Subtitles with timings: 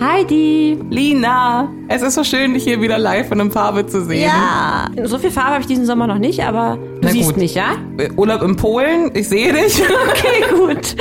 [0.00, 0.78] Heidi.
[0.90, 4.22] Lina, es ist so schön, dich hier wieder live und in Farbe zu sehen.
[4.24, 4.86] Ja.
[5.04, 7.36] So viel Farbe habe ich diesen Sommer noch nicht, aber du Na siehst gut.
[7.38, 7.76] mich, ja?
[7.98, 9.82] Äh, Urlaub in Polen, ich sehe dich.
[10.08, 10.96] Okay, gut.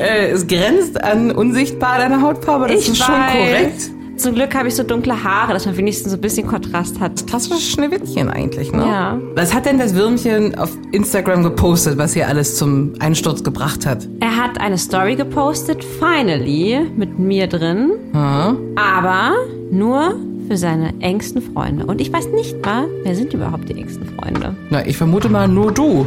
[0.00, 3.32] Äh, es grenzt an unsichtbar deine Hautfarbe, das ich ist schon weiß.
[3.32, 3.90] korrekt.
[4.16, 7.26] Zum Glück habe ich so dunkle Haare, dass man wenigstens so ein bisschen Kontrast hat.
[7.26, 8.86] Klassisches Schneewittchen eigentlich, ne?
[8.86, 9.20] Ja.
[9.34, 14.08] Was hat denn das Würmchen auf Instagram gepostet, was hier alles zum Einsturz gebracht hat?
[14.20, 17.92] Er hat eine Story gepostet, finally, mit mir drin.
[18.14, 19.34] Aber
[19.70, 20.16] nur
[20.48, 21.84] für seine engsten Freunde.
[21.86, 24.56] Und ich weiß nicht mal, wer sind überhaupt die engsten Freunde?
[24.70, 26.06] Na, ich vermute mal nur du.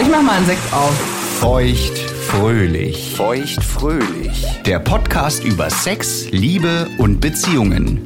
[0.00, 0.94] Ich mach mal einen Sekt auf.
[1.40, 3.14] Feucht fröhlich.
[3.14, 4.44] Feucht fröhlich.
[4.64, 8.04] Der Podcast über Sex, Liebe und Beziehungen.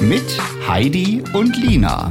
[0.00, 0.22] Mit
[0.68, 2.08] Heidi und Lina.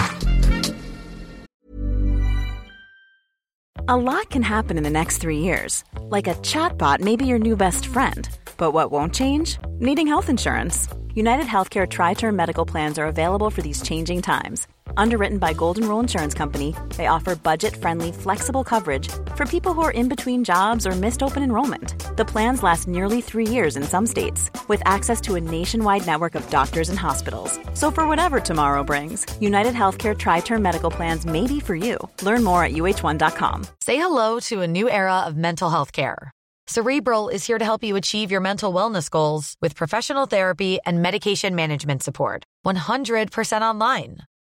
[3.88, 5.83] A lot can happen in the next three years.
[6.09, 8.30] Like a chatbot may be your new best friend.
[8.58, 9.58] But what won't change?
[9.80, 10.88] Needing health insurance.
[11.16, 14.67] United Healthcare Tri Term Medical Plans are available for these changing times.
[14.97, 19.81] Underwritten by Golden Rule Insurance Company, they offer budget friendly, flexible coverage for people who
[19.81, 21.93] are in between jobs or missed open enrollment.
[22.15, 26.35] The plans last nearly three years in some states, with access to a nationwide network
[26.35, 27.59] of doctors and hospitals.
[27.73, 31.97] So, for whatever tomorrow brings, United Healthcare Tri Term Medical Plans may be for you.
[32.21, 33.67] Learn more at uh1.com.
[33.81, 36.31] Say hello to a new era of mental health care.
[36.69, 41.01] Cerebral is here to help you achieve your mental wellness goals with professional therapy and
[41.01, 42.43] medication management support.
[42.63, 44.19] 100% online.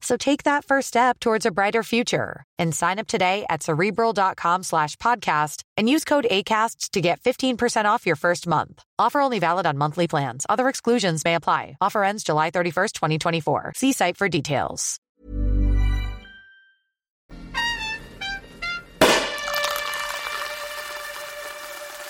[0.00, 4.62] So take that first step towards a brighter future and sign up today at cerebral.com
[4.62, 8.82] slash podcast and use code ACAST to get 15% off your first month.
[8.98, 10.46] Offer only valid on monthly plans.
[10.48, 11.76] Other exclusions may apply.
[11.80, 13.72] Offer ends July 31st, 2024.
[13.76, 14.98] See site for details.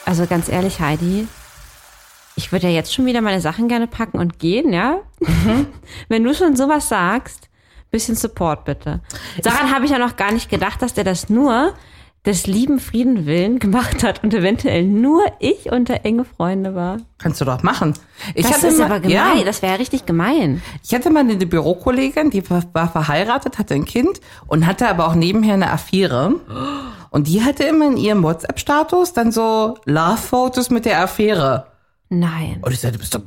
[0.07, 1.29] Also ganz ehrlich, Heidi,
[2.35, 5.03] ich würde ja jetzt schon wieder meine Sachen gerne packen und gehen, ja?
[5.21, 5.67] Mhm.
[6.09, 7.50] Wenn du schon sowas sagst,
[7.91, 9.01] bisschen Support bitte.
[9.43, 11.75] Daran habe ich ja noch gar nicht gedacht, dass der das nur
[12.27, 16.99] des lieben Frieden willen gemacht hat und eventuell nur ich unter enge Freunde war.
[17.17, 17.95] Kannst du doch machen.
[18.35, 20.61] Ich Das ist mal- aber gemein, Ja, das wäre ja richtig gemein.
[20.85, 25.15] ich hatte mal eine Bürokollegin, die war verheiratet, hatte ein Kind und hatte aber auch
[25.15, 26.35] nebenher eine Affäre.
[27.09, 31.69] Und die hatte immer in ihrem WhatsApp-Status dann so Love-Fotos mit der Affäre.
[32.11, 32.59] Nein.
[32.61, 33.23] Und ich sagte, du bist doch,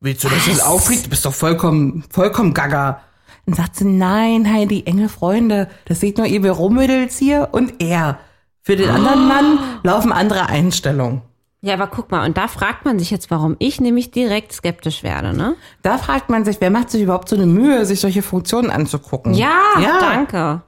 [0.00, 1.06] willst du, dass das aufregt?
[1.06, 3.00] Du bist doch vollkommen, vollkommen gaga.
[3.46, 7.82] Und sagt sie, nein, Heidi, enge Freunde, das sieht nur ihr, wir Rummädels hier und
[7.82, 8.18] er.
[8.62, 11.20] Für den anderen Mann laufen andere Einstellungen.
[11.60, 15.02] Ja, aber guck mal, und da fragt man sich jetzt, warum ich nämlich direkt skeptisch
[15.02, 15.56] werde, ne?
[15.82, 19.32] Da fragt man sich, wer macht sich überhaupt so eine Mühe, sich solche Funktionen anzugucken?
[19.32, 19.98] Ja, ja.
[19.98, 20.62] danke.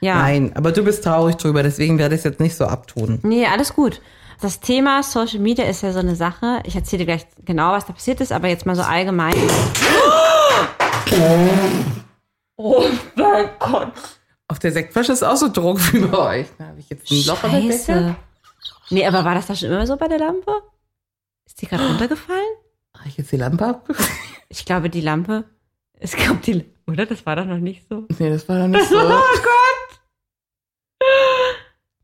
[0.00, 0.16] Ja.
[0.16, 3.20] Nein, aber du bist traurig drüber, deswegen werde ich es jetzt nicht so abtun.
[3.22, 4.02] Nee, alles gut.
[4.42, 6.60] Das Thema Social Media ist ja so eine Sache.
[6.64, 9.32] Ich erzähle dir gleich genau, was da passiert ist, aber jetzt mal so allgemein.
[12.64, 12.84] Oh
[13.16, 13.92] mein Gott.
[14.46, 16.46] Auf der Sektflasche ist auch so Druck wie bei euch.
[16.58, 17.74] Da habe ich jetzt ein Loch in der Decke.
[17.76, 18.16] Scheiße.
[18.90, 20.52] Nee, aber war das da schon immer so bei der Lampe?
[21.44, 22.54] Ist die gerade runtergefallen?
[22.96, 24.10] Habe ich jetzt die Lampe abgekriegt?
[24.48, 25.44] Ich glaube, die Lampe.
[25.98, 26.66] Es gab die.
[26.86, 27.06] Oder?
[27.06, 28.06] Das war doch noch nicht so.
[28.18, 28.96] Nee, das war doch nicht so.
[29.00, 30.00] Oh Gott!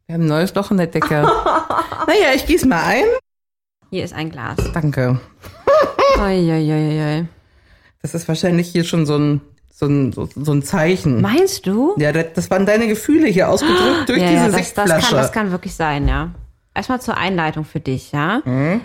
[0.07, 1.23] Wir haben ein neues Loch in der Decke.
[2.07, 3.05] naja, ich gieße mal ein.
[3.91, 4.57] Hier ist ein Glas.
[4.73, 5.21] Danke.
[6.19, 7.29] Uiuiuiui.
[8.01, 9.43] Das ist wahrscheinlich hier schon so ein,
[9.79, 11.21] so ein, so, so ein Zeichen.
[11.21, 11.95] Meinst du?
[11.99, 15.17] Ja, das, das waren deine Gefühle hier ausgedrückt durch ja, diese ja, das, das, kann,
[15.17, 16.31] das kann wirklich sein, ja.
[16.75, 18.43] Erstmal zur Einleitung für dich, ja.
[18.45, 18.81] Mhm.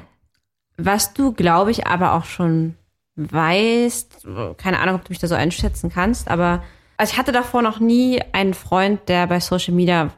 [0.77, 2.75] Was du, glaube ich, aber auch schon
[3.15, 4.27] weißt,
[4.57, 6.63] keine Ahnung, ob du mich da so einschätzen kannst, aber
[6.97, 10.11] also ich hatte davor noch nie einen Freund, der bei Social Media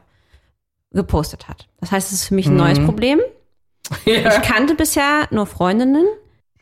[0.92, 1.68] gepostet hat.
[1.80, 2.58] Das heißt, es ist für mich ein Mhm.
[2.58, 3.20] neues Problem.
[4.04, 6.06] Ich kannte bisher nur Freundinnen,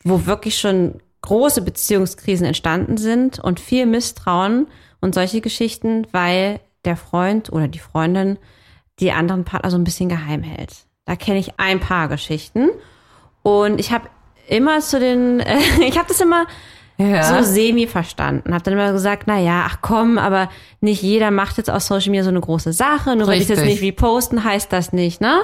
[0.05, 4.67] wo wirklich schon große Beziehungskrisen entstanden sind und viel Misstrauen
[5.00, 8.38] und solche Geschichten, weil der Freund oder die Freundin
[9.00, 10.73] die anderen Partner so ein bisschen geheim hält.
[11.06, 12.69] Da kenne ich ein paar Geschichten
[13.43, 14.09] und ich habe
[14.49, 16.47] immer zu den, äh, ich habe das immer
[16.97, 17.23] Ja.
[17.23, 18.53] so semi verstanden.
[18.55, 20.49] Habe dann immer gesagt, na ja, ach komm, aber
[20.81, 23.17] nicht jeder macht jetzt aus Social Media so eine große Sache.
[23.17, 23.81] Nur weil ich jetzt Richtig.
[23.81, 25.43] nicht reposten, heißt das nicht, ne?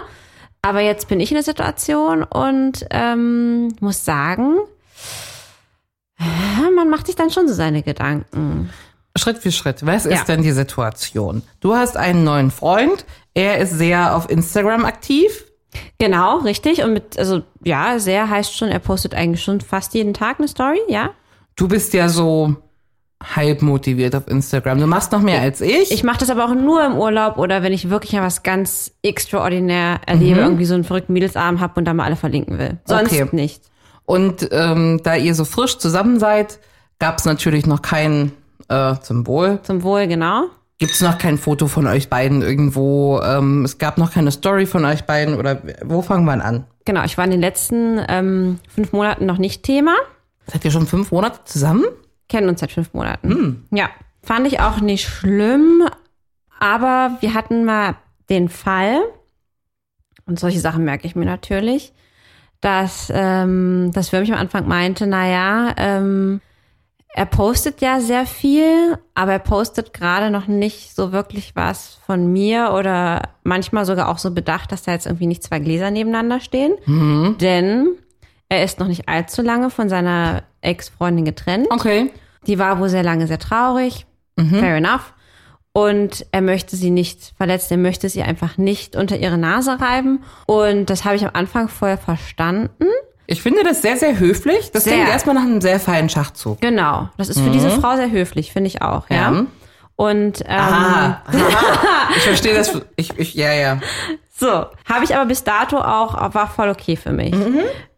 [0.63, 4.59] Aber jetzt bin ich in der Situation und ähm, muss sagen,
[6.75, 8.71] man macht sich dann schon so seine Gedanken.
[9.17, 9.85] Schritt für Schritt.
[9.85, 10.13] Was Ja.
[10.13, 11.43] ist denn die Situation?
[11.61, 13.05] Du hast einen neuen Freund.
[13.35, 15.45] Er ist sehr auf Instagram aktiv.
[15.99, 16.83] Genau, richtig.
[16.83, 20.49] Und mit, also ja, sehr heißt schon, er postet eigentlich schon fast jeden Tag eine
[20.49, 21.11] Story, ja.
[21.57, 22.57] Du bist ja so
[23.23, 24.81] halb motiviert auf Instagram.
[24.81, 25.93] Du machst noch mehr als ich.
[25.93, 28.93] Ich mache das aber auch nur im Urlaub oder wenn ich wirklich mal was ganz
[29.03, 32.79] extraordinär erlebe, irgendwie so einen verrückten Mädelsabend habe und da mal alle verlinken will.
[32.87, 33.29] Sonst Okay.
[33.33, 33.63] nicht.
[34.11, 36.59] Und ähm, da ihr so frisch zusammen seid,
[36.99, 38.33] gab es natürlich noch kein
[38.69, 39.61] äh, zum Wohl.
[39.63, 40.47] Zum Wohl, genau.
[40.79, 43.21] Gibt es noch kein Foto von euch beiden irgendwo?
[43.23, 46.65] Ähm, es gab noch keine Story von euch beiden oder wo fangen wir an?
[46.85, 49.95] Genau, ich war in den letzten ähm, fünf Monaten noch nicht Thema.
[50.49, 51.85] Seid ihr schon fünf Monate zusammen?
[52.29, 53.69] Kennen uns seit fünf Monaten.
[53.71, 53.91] Ja,
[54.25, 55.89] fand ich auch nicht schlimm,
[56.59, 57.95] aber wir hatten mal
[58.29, 59.03] den Fall,
[60.27, 61.93] und solche Sachen merke ich mir natürlich,
[62.61, 66.41] dass ähm, das Würmchen am Anfang meinte, naja, ähm,
[67.13, 72.33] er postet ja sehr viel, aber er postet gerade noch nicht so wirklich was von
[72.33, 76.39] mir oder manchmal sogar auch so bedacht, dass da jetzt irgendwie nicht zwei Gläser nebeneinander
[76.39, 76.75] stehen.
[77.41, 77.89] Denn
[78.49, 81.67] er ist noch nicht allzu lange von seiner Ex-Freundin getrennt.
[81.71, 82.13] Okay.
[82.47, 84.07] Die war wohl sehr lange sehr traurig.
[84.61, 85.13] Fair enough.
[85.73, 90.25] Und er möchte sie nicht verletzen, er möchte sie einfach nicht unter ihre Nase reiben.
[90.47, 92.87] Und das habe ich am Anfang vorher verstanden.
[93.27, 94.73] Ich finde das sehr, sehr höflich.
[94.73, 94.95] Das Sehr.
[94.95, 96.61] klingt erstmal nach einem sehr feinen Schachzug.
[96.61, 97.09] Genau.
[97.17, 99.17] Das ist für diese Frau sehr höflich, finde ich auch, ja.
[99.17, 99.47] Ja.
[99.95, 101.23] Und ähm, Aha.
[101.27, 102.09] Aha.
[102.17, 102.81] Ich verstehe das.
[102.97, 103.79] Ich, ich, ja, ja.
[104.37, 107.35] So, habe ich aber bis dato auch, war voll okay für mich.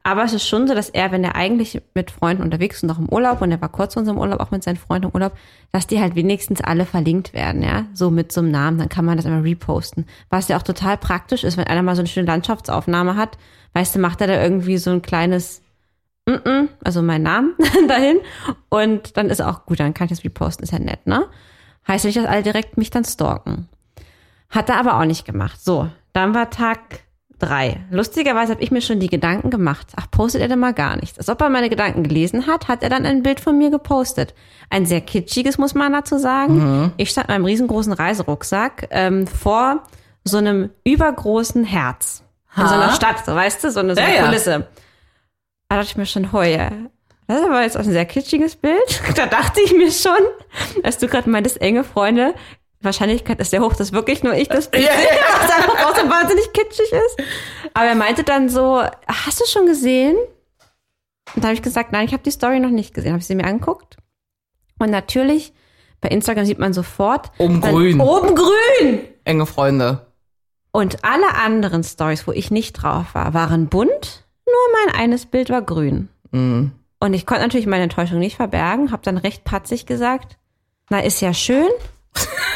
[0.05, 2.91] Aber es ist schon so, dass er, wenn er eigentlich mit Freunden unterwegs ist und
[2.91, 5.15] auch im Urlaub, und er war kurz zu unserem Urlaub, auch mit seinen Freunden im
[5.15, 5.33] Urlaub,
[5.71, 9.05] dass die halt wenigstens alle verlinkt werden, ja, so mit so einem Namen, dann kann
[9.05, 10.07] man das immer reposten.
[10.29, 13.39] Was ja auch total praktisch ist, wenn einer mal so eine schöne Landschaftsaufnahme hat,
[13.75, 15.63] weißt du, macht er da irgendwie so ein kleines
[16.29, 17.55] Mm-mm, also mein Namen
[17.89, 18.19] dahin
[18.69, 21.27] und dann ist auch gut, dann kann ich das reposten, ist ja nett, ne?
[21.89, 23.69] Heißt nicht, dass alle direkt mich dann stalken.
[24.49, 25.61] Hat er aber auch nicht gemacht.
[25.61, 26.79] So, dann war Tag
[27.43, 27.81] drei.
[27.91, 29.89] Lustigerweise habe ich mir schon die Gedanken gemacht.
[29.97, 31.19] Ach, postet er denn mal gar nichts.
[31.19, 34.35] Als ob er meine Gedanken gelesen hat, hat er dann ein Bild von mir gepostet.
[34.71, 36.93] Ein sehr kitschiges, muss man dazu sagen.
[36.97, 39.83] Ich stand in meinem riesengroßen Reiserucksack ähm, vor
[40.25, 42.23] so einem übergroßen Herz.
[42.57, 44.25] In so einer Stadt, so weißt du, so eine, so eine Ja, ja.
[44.27, 44.69] Kulisse.
[45.69, 46.71] Da dachte ich mir schon, heuer.
[47.27, 49.03] Das ist aber jetzt auch ein sehr kitschiges Bild.
[49.17, 50.13] Da dachte ich mir schon,
[50.83, 52.35] als du gerade meintest, enge Freunde,
[52.83, 56.09] Wahrscheinlichkeit ist sehr hoch, dass wirklich nur ich das Bild sehe, was einfach auch so
[56.09, 57.17] wahnsinnig kitschig ist.
[57.75, 60.17] Aber er meinte dann so, hast du schon gesehen?
[61.35, 63.13] Und da habe ich gesagt, nein, ich habe die Story noch nicht gesehen.
[63.13, 63.97] Habe ich sie mir angeguckt.
[64.79, 65.53] Und natürlich,
[66.01, 67.31] bei Instagram sieht man sofort.
[67.39, 68.01] Oben grün.
[68.01, 69.01] Oben grün!
[69.25, 70.07] Enge Freunde.
[70.73, 74.25] Und alle anderen Stories, wo ich nicht drauf war, waren bunt.
[74.47, 76.09] Nur mein eines Bild war grün.
[76.33, 76.73] Mhm.
[76.99, 80.39] Und ich konnte natürlich meine Enttäuschung nicht verbergen, habe dann recht patzig gesagt,
[80.89, 81.69] na ist ja schön,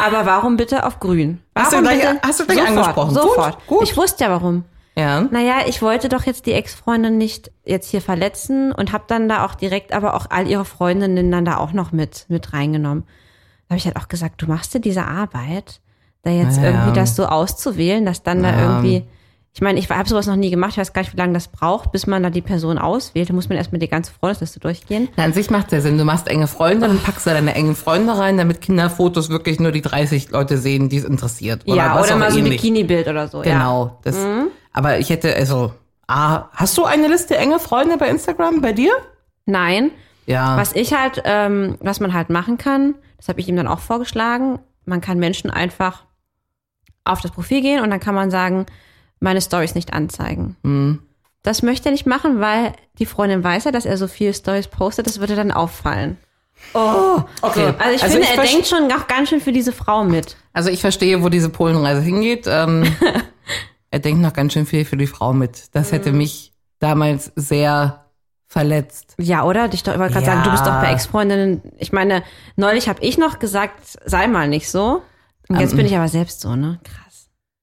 [0.05, 1.41] aber warum bitte auf grün?
[1.55, 2.21] Hast du Warum gleich- bitte?
[2.23, 3.15] hast du gleich sofort, angesprochen.
[3.15, 3.67] Gut, Sofort.
[3.67, 3.83] gut.
[3.85, 4.65] Ich wusste ja warum.
[4.99, 5.21] Ja.
[5.23, 9.45] Naja, ich wollte doch jetzt die Ex-Freundin nicht jetzt hier verletzen und habe dann da
[9.45, 13.05] auch direkt aber auch all ihre Freundinnen dann da auch noch mit, mit reingenommen.
[13.69, 15.81] Da habe ich halt auch gesagt, du machst dir diese Arbeit,
[16.23, 18.61] da jetzt Ja, irgendwie das so auszuwählen, dass dann da Ja.
[18.61, 19.05] irgendwie,
[19.57, 21.49] ich meine, ich habe sowas noch nie gemacht, ich weiß gar nicht, wie lange das
[21.49, 23.31] braucht, bis man da die Person auswählt.
[23.31, 25.09] Da muss man erstmal die ganze Freundesliste durchgehen.
[25.17, 25.97] Na, an sich macht der Sinn.
[25.97, 29.73] Du machst enge Freunde, dann packst du deine engen Freunde rein, damit Kinderfotos wirklich nur
[29.73, 31.63] die 30 Leute sehen, die es interessiert.
[31.67, 32.45] Oder ja, oder mal so ein.
[32.45, 33.43] Bikini-Bild oder so.
[33.43, 33.55] Ja.
[33.55, 33.59] Mhm.
[33.59, 33.99] Genau.
[34.05, 34.19] Das,
[34.75, 35.73] Aber ich hätte, also,
[36.07, 38.93] ah, hast du eine Liste enge Freunde bei Instagram bei dir?
[39.47, 39.91] Nein,
[40.27, 40.59] Ja.
[40.59, 43.79] Was ich halt, ähm, was man halt machen kann, das habe ich ihm dann auch
[43.79, 46.05] vorgeschlagen, man kann Menschen einfach
[47.05, 48.67] auf das Profil gehen und dann kann man sagen,
[49.21, 50.57] meine Stories nicht anzeigen.
[50.63, 51.03] Hm.
[51.43, 54.69] Das möchte er nicht machen, weil die Freundin weiß ja, dass er so viele Stories
[54.69, 56.17] postet, das würde dann auffallen.
[56.75, 57.67] Oh, Okay.
[57.73, 60.05] So, also ich Also finde, ich er denkt schon auch ganz schön für diese Frau
[60.05, 60.37] mit.
[60.53, 62.47] Also ich verstehe, wo diese Polenreise hingeht.
[62.49, 62.85] Ähm,
[63.91, 65.75] er denkt noch ganz schön viel für die Frau mit.
[65.75, 66.19] Das hätte Mhm.
[66.19, 68.07] mich damals sehr
[68.49, 69.15] verletzt.
[69.19, 69.67] Ja, oder?
[69.73, 70.25] Ich wollte gerade Ja.
[70.25, 71.63] sagen, du bist doch bei Ex-Freundinnen.
[71.79, 72.23] Ich meine,
[72.57, 75.03] neulich habe ich noch gesagt, sei mal nicht so.
[75.49, 76.81] Und jetzt Ähm, bin ich aber selbst so, ne?
[76.85, 77.06] Krass.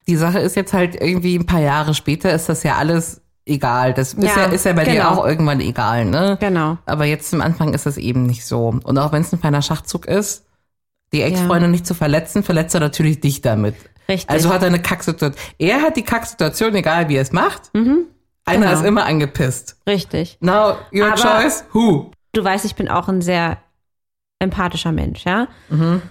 [0.07, 3.93] Die Sache ist jetzt halt irgendwie ein paar Jahre später ist das ja alles egal.
[3.93, 5.09] Das ist ja, Ja, ist ja bei dir genau.
[5.09, 6.37] auch irgendwann egal, ne?
[6.39, 6.77] Genau.
[6.85, 8.79] Aber jetzt zum Anfang ist es eben nicht so.
[8.83, 10.45] Und auch wenn es ein feiner Schachzug ist,
[11.13, 13.75] die Ex-Freundin nicht zu verletzen, verletzt er natürlich dich damit.
[14.09, 14.29] Richtig.
[14.29, 15.39] Also hat er eine Kacksituation.
[15.59, 17.71] Er hat die Kacksituation, egal wie er es macht.
[17.73, 17.95] Einer
[18.45, 18.71] Genau.
[18.73, 19.77] ist immer angepisst.
[19.87, 20.37] Richtig.
[20.41, 22.11] Now, your Aber- choice, who?
[22.33, 23.57] du weißt, ich bin auch ein sehr
[24.39, 25.47] empathischer Mensch, ja.
[25.69, 26.01] Mhm.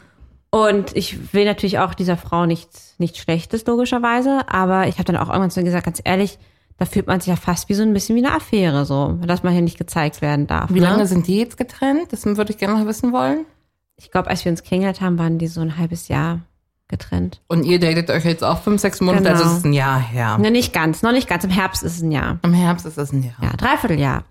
[0.54, 4.42] Und ich will natürlich auch dieser Frau nichts, nichts Schlechtes, logischerweise.
[4.48, 6.38] Aber ich habe dann auch irgendwann zu ihr gesagt, ganz ehrlich,
[6.76, 9.42] da fühlt man sich ja fast wie so ein bisschen wie eine Affäre, so, dass
[9.42, 10.68] man hier nicht gezeigt werden darf.
[10.70, 10.86] Wie ne?
[10.86, 12.12] lange sind die jetzt getrennt?
[12.12, 13.46] Das würde ich gerne noch wissen wollen.
[13.96, 16.40] Ich glaube, als wir uns kennengelernt haben, waren die so ein halbes Jahr
[16.88, 17.40] getrennt.
[17.48, 19.36] Und ihr datet euch jetzt auch fünf, sechs Monate, Genau.
[19.36, 20.36] also es ist ein Jahr her.
[20.36, 21.44] Ne, nicht ganz, noch nicht ganz.
[21.44, 22.38] Im Herbst ist es ein Jahr.
[22.42, 23.36] Im Herbst ist es ein Jahr.
[23.40, 24.24] Ja, Dreivierteljahr.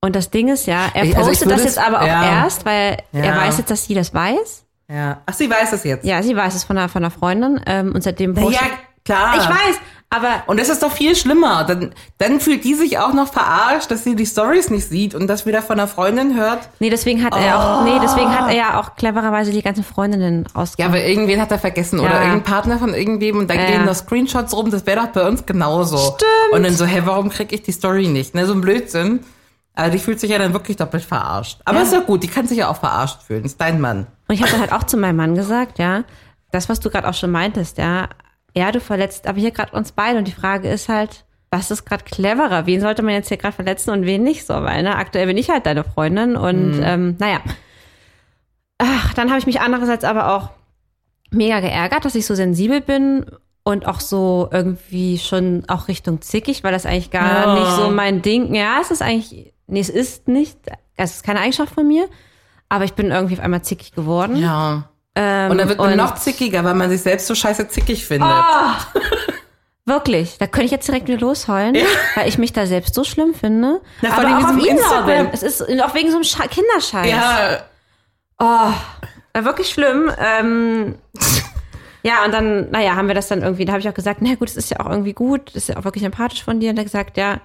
[0.00, 2.42] Und das Ding ist ja, er also postet würde das es- jetzt aber auch ja.
[2.42, 3.36] erst, weil er Ja.
[3.36, 4.64] weiß jetzt, dass sie das weiß.
[4.92, 5.18] Ja.
[5.26, 6.04] Ach, sie weiß es jetzt.
[6.04, 7.60] Ja, sie weiß es von einer, von einer Freundin.
[7.66, 8.60] Ähm, und seitdem postet...
[8.60, 8.66] ja,
[9.04, 9.34] klar.
[9.36, 9.76] Ich weiß,
[10.10, 11.64] aber Und das ist doch viel schlimmer.
[11.64, 15.26] Dann, dann fühlt die sich auch noch verarscht, dass sie die Stories nicht sieht und
[15.26, 16.68] das wieder von einer Freundin hört.
[16.80, 20.44] nee, deswegen hat er auch, nee, deswegen hat er ja auch clevererweise die ganzen Freundinnen
[20.54, 20.92] Ja, ausgegeben.
[20.94, 22.16] aber irgendwen hat er vergessen oder Ja.
[22.20, 23.84] irgendein Partner von irgendwem und dann Ja, gehen ja.
[23.86, 24.70] noch Screenshots rum.
[24.70, 25.96] Das wäre doch bei uns genauso.
[25.96, 26.52] Stimmt.
[26.52, 28.34] Und dann so, hä, warum krieg ich die Story nicht?
[28.34, 29.20] Ne, so ein Blödsinn.
[29.74, 31.60] Aber die fühlt sich ja dann wirklich doppelt verarscht.
[31.64, 31.84] Aber Ja.
[31.84, 33.42] ist ja gut, die kann sich ja auch verarscht fühlen.
[33.46, 34.06] Ist dein Mann.
[34.32, 36.04] Und ich habe dann halt auch zu meinem Mann gesagt, ja,
[36.52, 38.08] das, was du gerade auch schon meintest, ja,
[38.56, 40.16] ja, du verletzt aber hier gerade uns beide.
[40.18, 42.64] Und die Frage ist halt, was ist gerade cleverer?
[42.64, 44.54] Wen sollte man jetzt hier gerade verletzen und wen nicht so?
[44.54, 47.40] Weil, ne, aktuell bin ich halt deine Freundin und ähm, naja.
[48.78, 50.48] Ach, dann habe ich mich andererseits aber auch
[51.30, 53.26] mega geärgert, dass ich so sensibel bin
[53.64, 57.54] und auch so irgendwie schon auch Richtung zickig, weil das eigentlich gar Ja.
[57.54, 58.54] nicht so mein Ding.
[58.54, 60.58] Ja, es ist eigentlich, nee, es ist nicht,
[60.96, 62.08] es ist keine Eigenschaft von mir,
[62.72, 64.34] aber ich bin irgendwie auf einmal zickig geworden.
[64.36, 64.84] Ja.
[65.14, 68.30] Ähm, Und dann wird man noch zickiger, weil man sich selbst so scheiße zickig findet.
[69.84, 71.76] Wirklich, da könnte ich jetzt direkt wieder losheulen,
[72.14, 73.82] weil ich mich da selbst so schlimm finde.
[74.00, 75.08] Na, vor aber allem auch auf Instagram.
[75.08, 75.28] Instagram.
[75.34, 77.10] Es ist auch wegen so einem Scha Kinderscheiß.
[77.10, 78.72] Ja,
[79.34, 80.10] Äh, Wirklich schlimm.
[80.18, 80.94] Ähm,
[82.02, 84.34] ja, und dann, naja, haben wir das dann irgendwie, da habe ich auch gesagt, na
[84.36, 86.70] gut, das ist ja auch irgendwie gut, das ist ja auch wirklich empathisch von dir.
[86.70, 87.38] Und er hat gesagt, ja,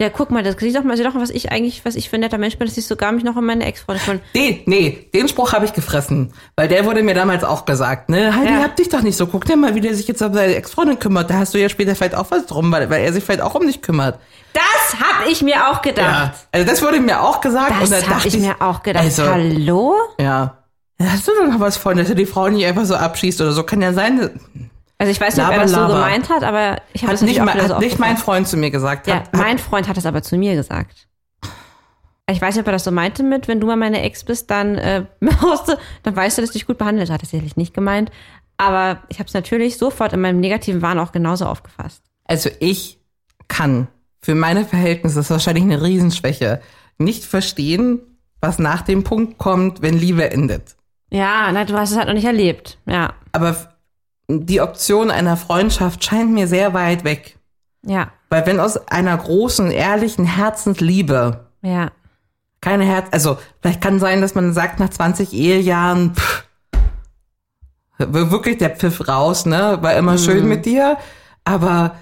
[0.00, 2.08] ja, guck mal, das sieh doch mal, sieh doch mal, was ich eigentlich, was ich
[2.08, 4.20] für ein netter Mensch bin, dass ich sogar mich noch um meine Ex-Freundin von.
[4.34, 6.32] Den, nee, den Spruch habe ich gefressen.
[6.56, 8.34] Weil der wurde mir damals auch gesagt, ne?
[8.34, 8.62] Heidi, Ja.
[8.62, 9.26] hab dich doch nicht so.
[9.26, 11.28] Guck dir mal, wie der sich jetzt um seine Ex-Freundin kümmert.
[11.28, 13.54] Da hast du ja später vielleicht auch was drum, weil, weil er sich vielleicht auch
[13.54, 14.18] um dich kümmert.
[14.54, 16.32] Das habe ich mir auch gedacht.
[16.50, 17.70] Also das wurde mir auch gesagt.
[17.82, 19.04] und da Das habe dachte ich mir auch gedacht.
[19.04, 19.94] Also, Hallo?
[20.18, 20.56] ja.
[20.98, 23.40] Ja, Hast du doch noch was von, dass er die Frau nicht einfach so abschießt
[23.40, 23.62] oder so?
[23.64, 24.38] Kann ja sein.
[25.00, 25.94] Also ich weiß nicht, ob er das so laber.
[25.94, 28.18] gemeint hat, aber ich habe Hat das nicht, mein, wieder so hat nicht mein.
[28.18, 29.06] Freund zu mir gesagt.
[29.06, 31.08] Ja, Hat, mein Freund hat es aber zu mir gesagt.
[32.30, 34.50] Ich weiß nicht, ob er das so meinte mit, wenn du mal meine Ex bist,
[34.50, 37.22] dann, äh, du- dann weißt du, dass ich dich gut behandelt hat.
[37.22, 38.10] Das ist sicherlich nicht gemeint.
[38.58, 42.02] Aber ich habe es natürlich sofort in meinem negativen Wahn auch genauso aufgefasst.
[42.26, 42.98] Also ich
[43.48, 43.88] kann
[44.20, 46.60] für meine Verhältnisse, das ist wahrscheinlich eine Riesenschwäche,
[46.98, 48.00] nicht verstehen,
[48.42, 50.76] was nach dem Punkt kommt, wenn Liebe endet.
[51.10, 52.78] Ja, na, du hast es halt noch nicht erlebt.
[52.86, 53.56] Ja, Aber
[54.46, 57.38] die Option einer Freundschaft scheint mir sehr weit weg.
[57.84, 61.90] ja, Weil wenn aus einer großen, ehrlichen Herzensliebe ja.
[62.60, 66.44] keine Herz, also vielleicht kann sein, dass man sagt, nach 20 Ehejahren, pff,
[67.98, 69.78] wirklich der Pfiff raus, ne?
[69.82, 70.96] War immer schön mit dir.
[71.44, 71.96] Aber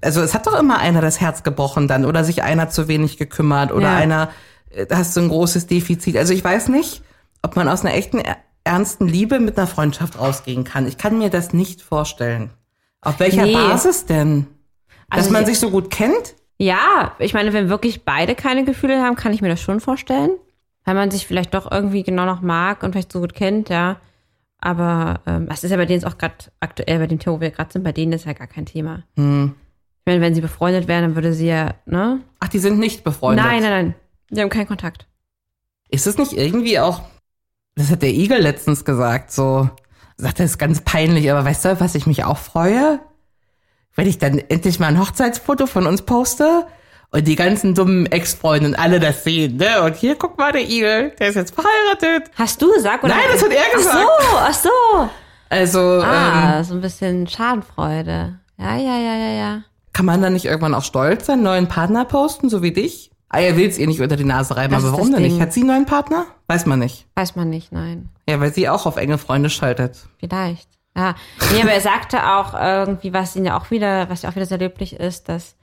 [0.00, 3.16] also es hat doch immer einer das Herz gebrochen dann oder sich einer zu wenig
[3.16, 3.96] gekümmert oder Ja.
[3.96, 4.30] einer,
[4.70, 6.16] äh, hast du ein großes Defizit.
[6.16, 7.02] Also ich weiß nicht,
[7.42, 8.20] ob man aus einer echten,
[8.64, 10.86] ernsten Liebe mit einer Freundschaft rausgehen kann.
[10.88, 12.50] Ich kann mir das nicht vorstellen.
[13.00, 13.52] Auf welcher Nee.
[13.52, 14.46] Basis denn?
[15.10, 16.34] Dass Also man ich- sich so gut kennt?
[16.58, 20.30] Ja, ich meine, wenn wirklich beide keine Gefühle haben, kann ich mir das schon vorstellen.
[20.84, 23.96] Weil man sich vielleicht doch irgendwie genau noch mag und vielleicht so gut kennt, ja.
[24.58, 27.50] Aber ähm, das ist ja bei denen auch gerade aktuell, bei dem Thema, wo wir
[27.50, 29.02] gerade sind, bei denen ist ja gar kein Thema.
[29.16, 29.54] Hm.
[30.00, 32.20] Ich meine, wenn sie befreundet wären, dann würde sie ja, ne?
[32.40, 33.44] Ach, die sind nicht befreundet.
[33.44, 33.94] Nein, nein, nein.
[34.30, 35.06] Die haben keinen Kontakt.
[35.88, 37.02] Ist es nicht irgendwie auch,
[37.76, 39.68] das hat der Igel letztens gesagt, so,
[40.16, 43.00] sagt er, ist ganz peinlich, aber weißt du, was ich mich auch freue?
[43.96, 46.66] Wenn ich dann endlich mal ein Hochzeitsfoto von uns poste
[47.10, 49.82] und die ganzen dummen Ex-Freunde und alle das sehen, ne?
[49.82, 52.30] Und hier, guck mal, der Igel, der ist jetzt verheiratet.
[52.36, 53.04] Hast du gesagt?
[53.04, 53.14] Oder?
[53.14, 54.08] Nein, das hat er gesagt.
[54.08, 54.70] Ach so, ach
[55.04, 55.10] so.
[55.48, 58.40] Also, Ah, ähm, so ein bisschen Schadenfreude.
[58.58, 59.62] Ja, ja, ja, ja, ja.
[59.92, 63.10] kann man dann nicht irgendwann auch stolz sein, neuen Partner posten, so wie dich?
[63.28, 65.16] Ah, er will es ihr nicht unter die Nase reiben, Das aber ist warum das
[65.16, 65.34] denn nicht?
[65.36, 65.42] Ding.
[65.42, 66.26] Hat sie einen neuen Partner?
[66.46, 67.06] Weiß man nicht.
[67.16, 68.08] Weiß man nicht, nein.
[68.28, 70.06] Ja, weil sie auch auf enge Freunde schaltet.
[70.18, 70.68] Vielleicht.
[70.96, 71.16] Ja.
[71.52, 74.46] Nee, aber er sagte auch irgendwie, was ihn ja auch wieder, was ja auch wieder
[74.46, 75.56] sehr löblich ist, dass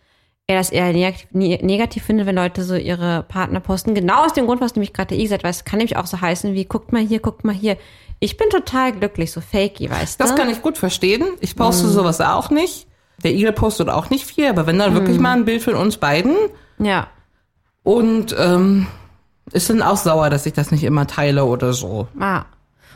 [0.47, 3.95] er das eher negativ, ne- negativ findet, wenn Leute so ihre Partner posten.
[3.95, 6.19] Genau aus dem Grund, was nämlich gerade der I gesagt es kann nämlich auch so
[6.19, 7.77] heißen wie, guckt mal hier, guckt mal hier.
[8.19, 10.23] Ich bin total glücklich, so fakey, weißt du?
[10.25, 11.23] Das kann ich gut verstehen.
[11.39, 11.91] Ich poste Mhm.
[11.91, 12.87] sowas auch nicht.
[13.23, 15.23] Der Igel postet auch nicht viel, aber wenn dann wirklich Mhm.
[15.23, 16.35] mal ein Bild von uns beiden
[16.79, 17.07] Ja.
[17.83, 18.87] Und ähm,
[19.51, 22.07] ist dann auch sauer, dass ich das nicht immer teile oder so.
[22.19, 22.43] Ah.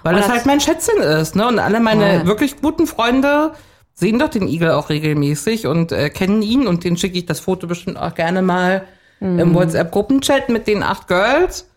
[0.04, 1.48] Weil das, das- halt mein Schätzchen ist, ne?
[1.48, 2.26] Und alle meine Ja.
[2.26, 3.52] wirklich guten Freunde
[3.94, 7.40] sehen doch den Igel auch regelmäßig und äh, kennen ihn und den schicke ich das
[7.40, 8.84] Foto bestimmt auch gerne mal
[9.22, 9.40] Mhm.
[9.40, 11.70] im WhatsApp-Gruppenchat mit den acht Girls.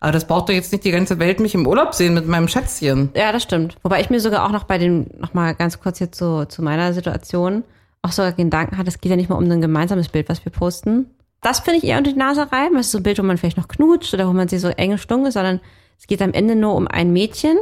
[0.00, 2.46] Aber das braucht doch jetzt nicht die ganze Welt mich im Urlaub sehen mit meinem
[2.46, 3.10] Schätzchen.
[3.16, 3.76] Ja, das stimmt.
[3.82, 6.62] Wobei ich mir sogar auch noch bei dem, noch mal ganz kurz hier zu, zu
[6.62, 7.64] meiner Situation,
[8.02, 10.52] auch sogar Gedanken hat, es geht ja nicht mal um ein gemeinsames Bild, was wir
[10.52, 11.06] posten.
[11.40, 12.76] Das finde ich eher unter die Nase reiben.
[12.76, 14.68] Das ist so ein Bild, wo man vielleicht noch knutscht oder wo man sie so
[14.68, 15.60] enge Stunge, sondern
[15.98, 17.56] es geht am Ende nur um ein Mädchen.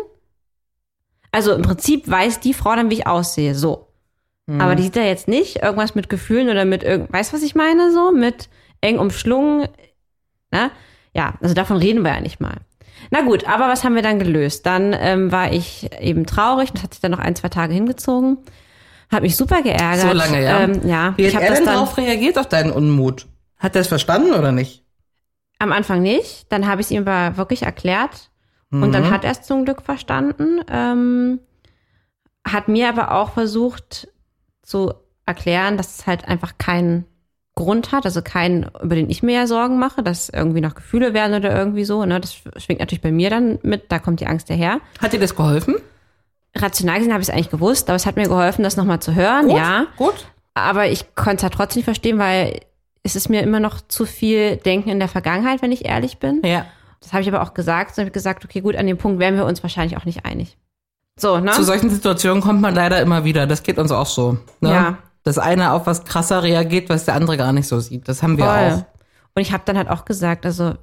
[1.33, 3.87] Also im Prinzip weiß die Frau dann, wie ich aussehe, so.
[4.49, 7.57] Aber die sieht ja jetzt nicht irgendwas mit Gefühlen oder mit irgend, weißt was ich
[7.57, 8.13] meine, so?
[8.13, 8.49] Mit
[8.81, 9.67] eng umschlungen,
[10.53, 10.71] ne?
[11.15, 12.59] Ja, also davon reden wir ja nicht mal.
[13.11, 14.65] Na gut, aber was haben wir dann gelöst?
[14.65, 18.39] Dann ähm, war ich eben traurig, das hat sich dann noch ein, zwei Tage hingezogen.
[19.11, 20.01] Hab mich super geärgert.
[20.01, 20.61] So lange, ja.
[20.61, 23.27] Ähm, ja, Wie ich hat habe er das dann darauf reagiert, auf deinen Unmut?
[23.59, 24.87] Hat er es verstanden oder nicht?
[25.59, 26.47] am Anfang nicht.
[26.51, 28.31] Dann habe ich es ihm aber wirklich erklärt.
[28.73, 30.61] Und dann hat er es zum Glück verstanden.
[30.69, 31.39] Ähm,
[32.47, 34.09] hat mir aber auch versucht
[34.63, 34.93] zu
[35.25, 37.07] erklären, dass es halt einfach keinen
[37.55, 41.15] Grund hat, also keinen, über den ich mir ja Sorgen mache, dass irgendwie noch Gefühle
[41.15, 42.05] werden oder irgendwie so.
[42.05, 42.21] Ne?
[42.21, 44.81] Das schwingt natürlich bei mir dann mit, da kommt die Angst daher.
[45.01, 45.77] Hat dir das geholfen?
[46.55, 49.15] Rational gesehen habe ich es eigentlich gewusst, aber es hat mir geholfen, das nochmal zu
[49.15, 49.87] hören, Gut, ja.
[49.97, 50.27] Gut.
[50.55, 52.61] Aber ich konnte es halt trotzdem nicht verstehen, weil
[53.07, 56.43] es ist mir immer noch zu viel Denken in der Vergangenheit, wenn ich ehrlich bin.
[56.45, 56.67] Ja.
[57.01, 57.95] Das habe ich aber auch gesagt.
[57.95, 60.25] So habe ich gesagt, okay, gut, an dem Punkt wären wir uns wahrscheinlich auch nicht
[60.25, 60.59] einig.
[61.19, 61.53] So, ne?
[61.53, 63.47] Zu solchen Situationen kommt man leider immer wieder.
[63.47, 64.39] Das geht uns auch so.
[64.61, 64.71] Ne?
[64.71, 64.99] Ja.
[65.23, 68.09] Dass einer auf was krasser reagiert, was der andere gar nicht so sieht.
[68.09, 68.55] Das haben wir Voll.
[68.55, 68.85] auch.
[69.35, 70.75] Und ich habe dann halt auch gesagt, also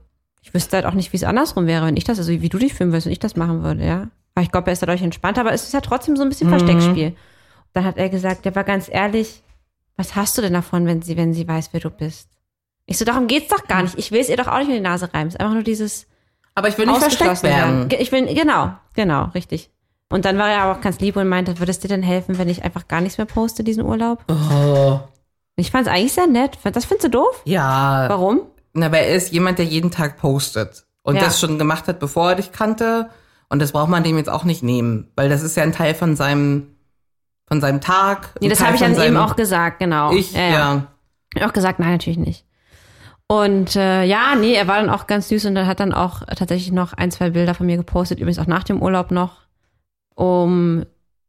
[0.41, 2.57] ich wüsste halt auch nicht, wie es andersrum wäre, wenn ich das, also wie du
[2.57, 4.07] dich fühlen würdest, wenn ich das machen würde, ja.
[4.35, 6.49] Aber ich glaube, er ist dadurch entspannter, aber es ist ja trotzdem so ein bisschen
[6.49, 7.15] Versteckspiel.
[7.73, 9.42] Dann hat er gesagt, der war ganz ehrlich,
[9.97, 12.29] was hast du denn davon, wenn sie, wenn sie weiß, wer du bist?
[12.85, 13.97] Ich so, darum geht's doch gar nicht.
[13.97, 15.27] Ich will es ihr doch auch nicht in die Nase reiben.
[15.29, 16.07] Es ist einfach nur dieses
[16.55, 17.87] Aber ich will nicht versteckt werden.
[17.89, 19.69] Ge- Ich will, genau, genau, richtig.
[20.11, 22.49] Und dann war er aber auch ganz lieb und meinte, würdest dir denn helfen, wenn
[22.49, 24.23] ich einfach gar nichts mehr poste diesen Urlaub?
[24.29, 24.99] Oh.
[25.55, 26.57] Ich fand es eigentlich sehr nett.
[26.63, 27.41] Das findest du doof?
[27.45, 28.05] Ja.
[28.09, 28.41] Warum?
[28.73, 30.85] Na, aber er ist jemand, der jeden Tag postet.
[31.03, 31.21] Und Ja.
[31.23, 33.09] das schon gemacht hat, bevor er dich kannte.
[33.49, 35.11] Und das braucht man dem jetzt auch nicht nehmen.
[35.15, 36.72] Weil das ist ja ein Teil von seinem,
[37.47, 38.29] von seinem Tag.
[38.41, 40.11] Nee, das habe ich dann eben auch gesagt, genau.
[40.13, 40.87] Ich, ja.
[41.33, 42.45] Ich hab auch gesagt, nein, natürlich nicht.
[43.27, 46.71] Und äh, ja, nee, er war dann auch ganz süß und hat dann auch tatsächlich
[46.71, 49.41] noch ein, zwei Bilder von mir gepostet, übrigens auch nach dem Urlaub noch,
[50.13, 50.85] um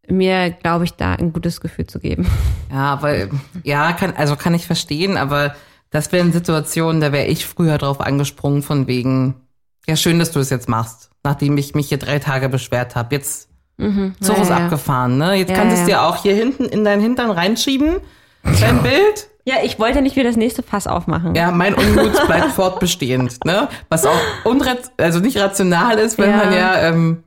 [0.08, 2.26] mir, glaube ich, da ein gutes Gefühl zu geben.
[2.72, 3.30] Ja, weil,
[3.62, 5.54] ja, kann, also kann ich verstehen, aber
[5.90, 9.36] das wären Situationen, da wäre ich früher drauf angesprungen von wegen,
[9.86, 13.14] ja, schön, dass du es jetzt machst, nachdem ich mich hier drei Tage beschwert habe.
[13.14, 14.56] Jetzt Zug Ja, ist ja.
[14.56, 15.34] abgefahren, ne?
[15.34, 15.96] Jetzt Ja, kannst du es ja.
[15.98, 17.96] dir auch hier hinten in deinen Hintern reinschieben,
[18.60, 19.28] dein Bild.
[19.46, 21.34] Ja, ich wollte nicht wieder das nächste Fass aufmachen.
[21.34, 23.68] Ja, mein Unmut bleibt fortbestehend, ne?
[23.90, 26.36] Was auch unrat also nicht rational ist, wenn Ja.
[26.36, 27.24] man ja, ähm,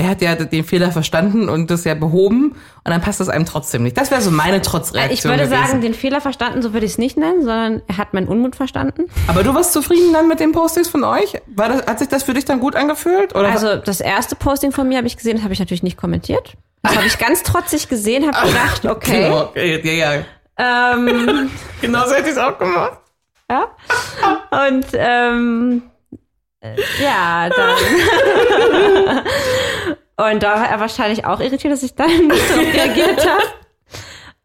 [0.00, 3.44] er hat ja den Fehler verstanden und das ja behoben und dann passt das einem
[3.44, 3.96] trotzdem nicht.
[3.98, 5.66] Das wäre so meine Trotzreaktion ich würde gewesen.
[5.66, 8.56] sagen, den Fehler verstanden, so würde ich es nicht nennen, sondern er hat meinen Unmut
[8.56, 9.04] verstanden.
[9.26, 11.34] Aber du warst zufrieden dann mit den Postings von euch?
[11.54, 13.34] War das, hat sich das für dich dann gut angefühlt?
[13.34, 15.98] Oder Also das erste Posting von mir habe ich gesehen, das habe ich natürlich nicht
[15.98, 16.54] kommentiert.
[16.82, 19.24] Das habe ich ganz trotzig gesehen, habe gedacht, okay.
[19.24, 20.24] Genau, okay, ja, ja.
[20.94, 21.50] Ähm,
[21.82, 22.98] Genau so hätte ich es auch gemacht.
[23.50, 23.68] Ja.
[24.66, 25.82] Und ähm,
[26.60, 27.76] äh, ja, dann.
[30.30, 33.42] Und da war er wahrscheinlich auch irritiert, dass ich dann nicht so reagiert habe.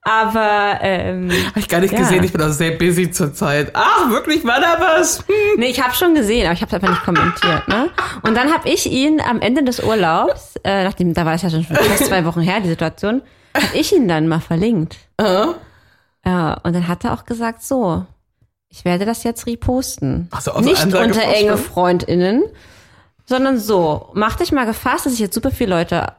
[0.08, 2.00] Aber ähm, Hab ich gar nicht Ja.
[2.00, 3.72] gesehen, ich bin auch sehr busy zurzeit.
[3.74, 5.20] Ach, wirklich, war da was?
[5.20, 5.26] Hm.
[5.58, 7.68] nee, ich habe schon gesehen, aber ich habe es einfach nicht kommentiert.
[7.68, 7.90] Ne?
[8.22, 11.50] Und dann habe ich ihn am Ende des Urlaubs, äh, nachdem da war es ja
[11.50, 13.24] schon fast zwei Wochen her, die Situation,
[13.56, 14.96] habe ich ihn dann mal verlinkt.
[15.18, 15.48] Äh?
[16.24, 18.06] Ja, und dann hat er auch gesagt, so,
[18.70, 20.28] ich werde das jetzt reposten.
[20.32, 22.44] Ach so, auf Nicht unter enge FreundInnen,
[23.26, 26.14] sondern so, mach dich mal gefasst, dass sich jetzt super viele Leute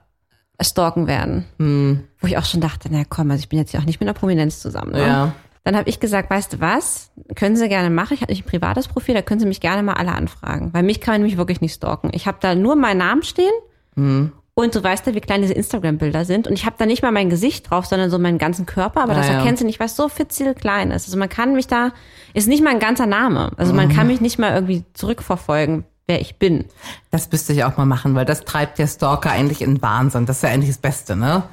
[0.60, 1.44] stalken werden.
[1.58, 2.04] Hm.
[2.20, 4.08] Wo ich auch schon dachte, na komm, also ich bin jetzt ja auch nicht mit
[4.08, 4.92] einer Prominenz zusammen.
[4.92, 5.06] Ne?
[5.06, 5.32] Ja.
[5.64, 8.14] Dann habe ich gesagt, weißt du was, können Sie gerne machen.
[8.14, 10.72] Ich habe nicht ein privates Profil, da können Sie mich gerne mal alle anfragen.
[10.72, 12.10] Weil mich kann man nämlich wirklich nicht stalken.
[12.14, 13.52] Ich habe da nur meinen Namen stehen
[13.96, 14.32] Hm.
[14.54, 16.46] und du weißt ja, wie klein diese Instagram-Bilder sind.
[16.46, 19.02] Und ich habe da nicht mal mein Gesicht drauf, sondern so meinen ganzen Körper.
[19.02, 19.34] Aber Ja, das ja.
[19.34, 21.06] erkennst du nicht, weil es so fitzig klein ist.
[21.06, 21.90] Also man kann mich da,
[22.32, 23.50] ist nicht mal ein ganzer Name.
[23.58, 23.92] Also man Mhm.
[23.92, 26.66] kann mich nicht mal irgendwie zurückverfolgen, wer ich bin.
[27.10, 30.26] Das müsste ich auch mal machen, weil das treibt der Stalker eigentlich in Wahnsinn.
[30.26, 31.44] Das ist ja eigentlich das Beste, ne?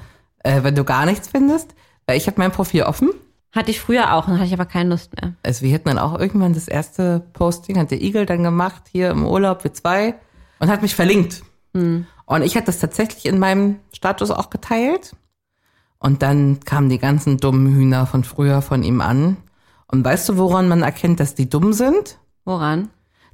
[0.44, 1.74] Äh, wenn du gar nichts findest.
[2.06, 3.10] Weil ich habe mein Profil offen.
[3.54, 5.34] Hatte ich früher auch, dann hatte ich aber keine Lust mehr.
[5.44, 9.12] Also wir hätten dann auch irgendwann das erste Posting, hat der Igel dann gemacht, hier
[9.12, 10.16] im Urlaub, wir zwei,
[10.60, 11.44] und hat mich verlinkt.
[11.76, 12.08] Hm.
[12.26, 15.16] Und ich hatte das tatsächlich in meinem Status auch geteilt.
[16.00, 19.38] Und dann kamen die ganzen dummen Hühner von früher von ihm an.
[19.88, 22.18] Und weißt du, woran man erkennt, dass die dumm sind?
[22.46, 22.90] Woran?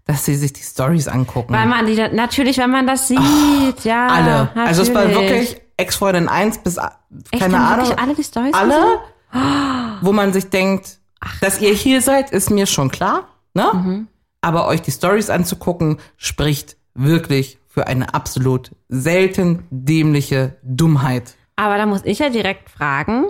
[0.10, 1.54] Dass sie sich die Stories angucken.
[1.54, 4.08] Weil man die, natürlich, wenn man das sieht, ja.
[4.08, 4.50] alle.
[4.56, 5.30] Also es war natürlich.
[5.30, 7.98] wirklich Ex-Freundin 1 bis, Echt, keine haben Ahnung.
[7.98, 9.00] alle die Storys alle,
[9.32, 9.98] gesehen?
[10.02, 10.98] wo man sich denkt,
[11.42, 13.70] dass ihr hier seid, ist mir schon klar, ne?
[13.74, 14.08] Mhm.
[14.42, 21.36] Aber euch die Stories anzugucken, spricht wirklich für eine absolut selten dämliche Dummheit.
[21.56, 23.28] Aber da muss ich ja direkt fragen,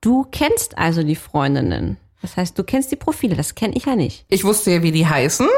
[0.00, 1.96] Du kennst also die Freundinnen.
[2.22, 3.36] Das heißt, du kennst die Profile.
[3.36, 4.24] Das kenne ich ja nicht.
[4.28, 5.48] Ich wusste ja, wie die heißen.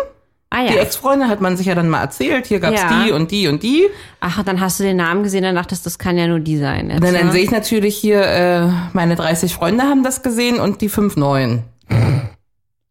[0.52, 0.80] Ah Die ja.
[0.80, 2.46] Ex-Freunde hat man sich ja dann mal erzählt.
[2.46, 3.04] Hier gab's Ja.
[3.04, 3.86] die und die und die.
[4.18, 6.88] Ach, dann hast du den Namen gesehen, dann dachtest, das kann ja nur die sein.
[6.90, 7.32] Jetzt, Und dann, dann ja?
[7.32, 11.62] sehe ich natürlich hier, äh, meine 30 Freunde haben das gesehen und die fünf neuen.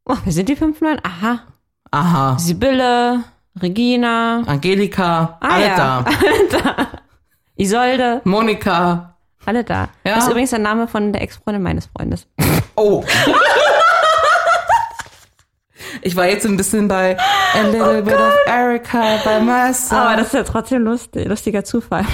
[0.05, 0.99] Oh, wer sind die fünf neuen?
[1.03, 1.39] Aha.
[1.91, 2.37] Aha.
[2.39, 3.23] Sibylle,
[3.61, 6.05] Regina, Angelika, Ah, alle ja.
[6.51, 6.87] da.
[7.57, 9.15] Isolde, Monika.
[9.45, 9.89] alle da.
[10.05, 10.15] Ja.
[10.15, 12.25] Das ist übrigens der Name von der Ex-Freundin meines Freundes.
[12.75, 13.03] Oh.
[16.01, 19.99] ich war jetzt ein bisschen bei A little bit of Erica my side.
[19.99, 22.05] Aber das ist ja trotzdem lustig, lustiger Zufall.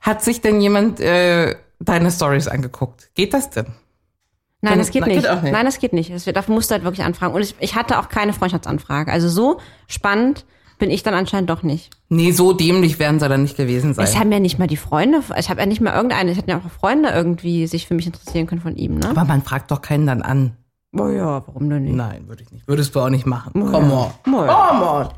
[0.00, 3.10] Hat sich denn jemand äh, deine Stories angeguckt?
[3.14, 3.66] Geht das denn?
[4.62, 5.42] Nein, das geht geht nicht.
[5.42, 6.12] Nein, das geht nicht.
[6.12, 7.34] Das dafür musst du halt wirklich anfragen.
[7.34, 9.12] Und ich, ich hatte auch keine Freundschaftsanfrage.
[9.12, 10.44] Also so spannend
[10.78, 11.90] bin ich dann anscheinend doch nicht.
[12.08, 14.06] Nee, so dämlich werden sie dann nicht gewesen sein.
[14.06, 16.50] Ich habe ja nicht mal die Freunde, ich habe ja nicht mal irgendeine, ich hätte
[16.50, 19.08] ja auch Freunde irgendwie sich für mich interessieren können von ihm, ne?
[19.08, 20.56] Aber man fragt doch keinen dann an.
[20.98, 21.94] Oh ja, warum denn nicht?
[21.94, 22.66] Nein, würde ich nicht.
[22.66, 23.52] Würdest du auch nicht machen.
[23.62, 23.94] Oh Come ja.
[23.94, 24.12] on.
[24.34, 24.68] Oh ja.
[24.70, 25.08] Come on.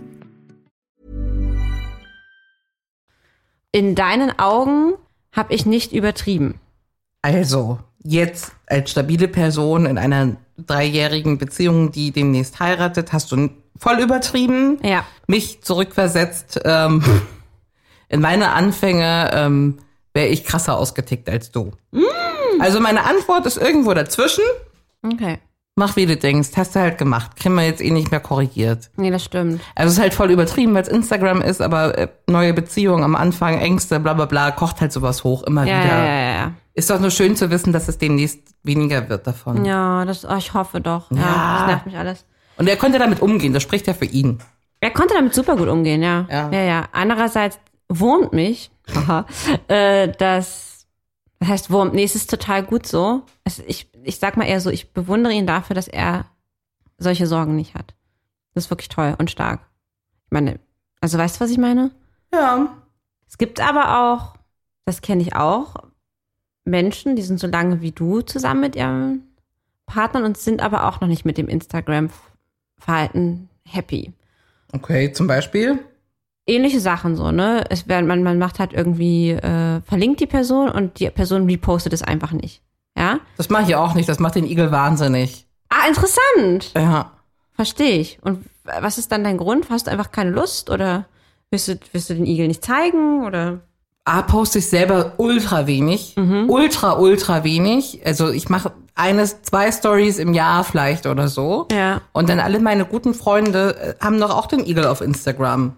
[3.72, 4.94] In deinen Augen
[5.32, 6.60] habe ich nicht übertrieben.
[7.22, 14.00] Also, jetzt als stabile Person in einer dreijährigen Beziehung, die demnächst heiratet, hast du voll
[14.00, 14.78] übertrieben.
[14.84, 15.06] Ja.
[15.28, 16.60] Mich zurückversetzt.
[16.66, 17.04] Ähm,
[18.10, 19.80] in meine Anfänge ähm,
[20.14, 21.72] wäre ich krasser ausgetickt als du.
[22.60, 24.43] Also meine Antwort ist irgendwo dazwischen.
[25.04, 25.39] Okay.
[25.80, 27.36] Mach wie du denkst, hast du halt gemacht.
[27.36, 28.89] Kriegen wir jetzt eh nicht mehr korrigiert.
[28.96, 29.62] Nee, das stimmt.
[29.76, 33.15] Also es ist halt voll übertrieben, weil es Instagram ist, aber äh, neue Beziehungen am
[33.15, 35.98] Anfang, Ängste, bla bla bla, kocht halt sowas hoch, immer Ja, wieder.
[35.98, 36.52] ja, ja, ja.
[36.74, 39.65] Ist doch nur schön zu wissen, dass es demnächst weniger wird davon.
[39.65, 41.12] Ja, das, oh, ich hoffe doch.
[41.12, 41.58] Ja, Ja.
[41.60, 42.26] das nervt mich alles.
[42.58, 44.39] Und er konnte damit umgehen, das spricht ja für ihn.
[44.80, 46.26] Er konnte damit super gut umgehen, ja.
[46.30, 46.50] Ja.
[46.52, 46.84] ja, ja.
[46.91, 49.26] Andererseits wurmt mich, haha,
[49.67, 50.67] äh, das,
[51.39, 53.23] das heißt wurmt, nee, es ist total gut so.
[53.43, 56.26] Es, ich, ich sag mal eher so, ich bewundere ihn dafür, dass er
[56.97, 57.93] solche Sorgen nicht hat.
[58.54, 59.62] Das ist wirklich toll und stark.
[60.26, 60.60] Ich meine,
[61.00, 61.91] also weißt du, was ich meine?
[62.34, 62.76] Ja.
[63.28, 64.36] Es gibt aber auch,
[64.86, 65.76] das kenne ich auch,
[66.65, 69.23] Menschen, die sind so lange wie du zusammen mit ihren
[69.86, 74.12] Partnern und sind aber auch noch nicht mit dem Instagram-Verhalten happy.
[74.73, 75.80] Okay, zum Beispiel.
[76.48, 77.66] Ähnliche Sachen so, ne?
[77.70, 81.94] Es werden, man, man macht halt irgendwie, äh, verlinkt die Person und die Person repostet
[81.94, 82.62] es einfach nicht.
[82.98, 83.20] Ja?
[83.36, 85.46] Das mache ich auch nicht, das macht den Igel wahnsinnig.
[85.70, 86.74] Ah, interessant.
[86.76, 87.12] Ja.
[87.54, 88.20] Verstehe ich.
[88.22, 89.70] Und was ist dann dein Grund?
[89.70, 91.06] Hast du einfach keine Lust oder
[91.52, 93.60] willst du, willst du den Igel nicht zeigen oder?
[94.06, 96.16] A, poste ich selber ultra wenig.
[96.16, 96.50] Mhm.
[96.50, 98.02] Ultra, ultra wenig.
[98.06, 101.68] Also ich mache eines, zwei Stories im Jahr vielleicht oder so.
[101.72, 102.02] Ja.
[102.14, 105.74] Und dann alle meine guten Freunde äh, haben doch auch den Igel auf Instagram.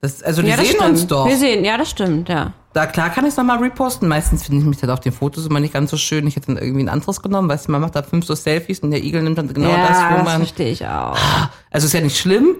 [0.00, 0.90] Das, also die ja, das sehen stimmt.
[0.90, 1.26] uns doch.
[1.26, 2.52] Wir sehen, ja, das stimmt, ja.
[2.74, 4.08] Da klar kann ich es nochmal reposten.
[4.08, 6.26] Meistens finde ich mich dann auf den Fotos immer nicht ganz so schön.
[6.26, 7.48] Ich hätte dann irgendwie ein anderes genommen.
[7.48, 9.86] Weißt du, man macht da fünf so Selfies und der Igel nimmt dann genau ja,
[9.88, 10.36] das, wo das man.
[10.38, 11.16] verstehe ich auch.
[11.70, 12.56] Also ist ja nicht schlimm,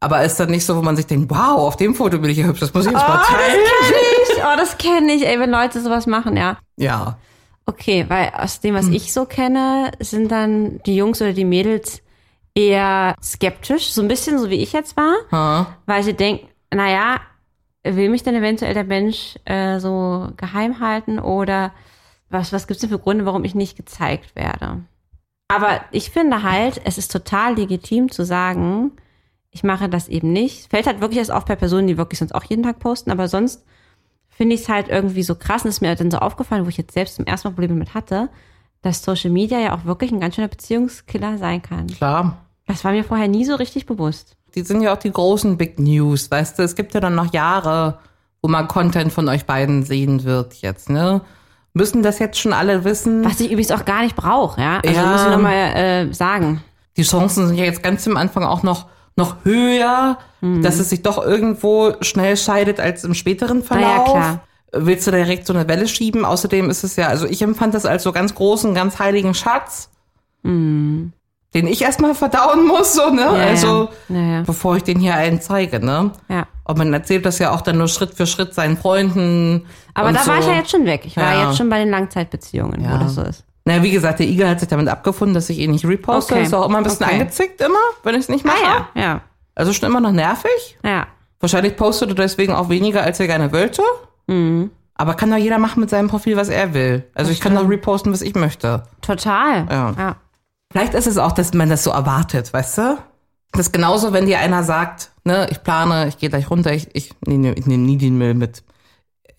[0.00, 2.38] aber ist dann nicht so, wo man sich denkt, wow, auf dem Foto bin ich
[2.38, 3.40] ja hübsch, das muss ich jetzt Oh, mal das teilen.
[3.52, 4.00] kenne
[4.36, 4.44] ich.
[4.44, 6.58] Oh, das kenne ich, ey, wenn Leute sowas machen, ja.
[6.76, 7.16] Ja.
[7.64, 12.02] Okay, weil aus dem, was ich so kenne, sind dann die Jungs oder die Mädels
[12.56, 17.20] eher skeptisch, so ein bisschen so wie ich jetzt war, weil sie denken, naja,
[17.84, 21.72] will mich denn eventuell der Mensch äh, so geheim halten oder
[22.30, 24.82] was, was gibt's denn für Gründe, warum ich nicht gezeigt werde?
[25.48, 28.92] Aber ich finde halt, es ist total legitim zu sagen,
[29.50, 30.70] ich mache das eben nicht.
[30.70, 33.28] Fällt halt wirklich erst auf bei Personen, die wirklich sonst auch jeden Tag posten, aber
[33.28, 33.64] sonst
[34.30, 36.78] finde ich es halt irgendwie so krass und ist mir dann so aufgefallen, wo ich
[36.78, 38.30] jetzt selbst zum ersten Mal Probleme mit hatte,
[38.80, 41.86] dass Social Media ja auch wirklich ein ganz schöner Beziehungskiller sein kann.
[41.88, 42.46] Klar.
[42.66, 44.36] Das war mir vorher nie so richtig bewusst.
[44.54, 46.62] Die sind ja auch die großen Big News, weißt du?
[46.62, 47.98] Es gibt ja dann noch Jahre,
[48.42, 51.20] wo man Content von euch beiden sehen wird jetzt, ne?
[51.74, 53.24] Müssen das jetzt schon alle wissen?
[53.24, 54.80] Was ich übrigens auch gar nicht brauche, ja.
[54.84, 55.06] Also Ja.
[55.12, 56.62] muss ich nochmal äh, sagen.
[56.98, 58.86] Die Chancen sind ja jetzt ganz am Anfang auch noch,
[59.16, 60.60] noch höher, Mhm.
[60.62, 64.08] dass es sich doch irgendwo schnell scheidet als im späteren Verlauf.
[64.08, 64.40] ja, klar.
[64.74, 66.24] Willst du direkt so eine Welle schieben?
[66.24, 69.88] Außerdem ist es ja, also ich empfand das als so ganz großen, ganz heiligen Schatz.
[71.54, 73.22] Den ich erstmal verdauen muss, so, ne?
[73.22, 74.42] Ja, also, ja.
[74.42, 76.10] Bevor ich den hier allen zeige, ne?
[76.28, 76.46] Ja.
[76.64, 79.66] Und man erzählt das ja auch dann nur Schritt für Schritt seinen Freunden.
[79.94, 80.30] Aber da so.
[80.30, 81.02] war ich ja jetzt schon weg.
[81.04, 81.46] Ich war Ja.
[81.48, 82.94] jetzt schon bei den Langzeitbeziehungen, Ja.
[82.94, 83.44] wo das so ist.
[83.64, 86.34] Na, wie gesagt, der Igel hat sich damit abgefunden, dass ich ihn nicht reposte.
[86.34, 86.42] Okay.
[86.44, 87.14] Ist auch immer ein bisschen Okay.
[87.20, 88.56] angezickt immer, wenn ich es nicht mache.
[88.64, 89.20] Ah ja, ja,
[89.54, 90.78] Also schon immer noch nervig.
[90.84, 91.06] ja.
[91.40, 93.82] Wahrscheinlich postet er deswegen auch weniger, als er gerne wollte.
[94.28, 94.70] Mhm.
[94.94, 97.04] Aber kann doch jeder machen mit seinem Profil, was er will.
[97.14, 98.84] Also ich kann doch reposten, was ich möchte.
[99.00, 99.66] Total.
[99.68, 99.92] Ja.
[99.98, 100.16] ja.
[100.72, 102.98] Vielleicht ist es auch, dass man das so erwartet, weißt du?
[103.52, 106.88] Das ist genauso, wenn dir einer sagt, ne, ich plane, ich gehe gleich runter, ich,
[106.94, 108.62] ich, nee, ich nehme nie den Müll mit.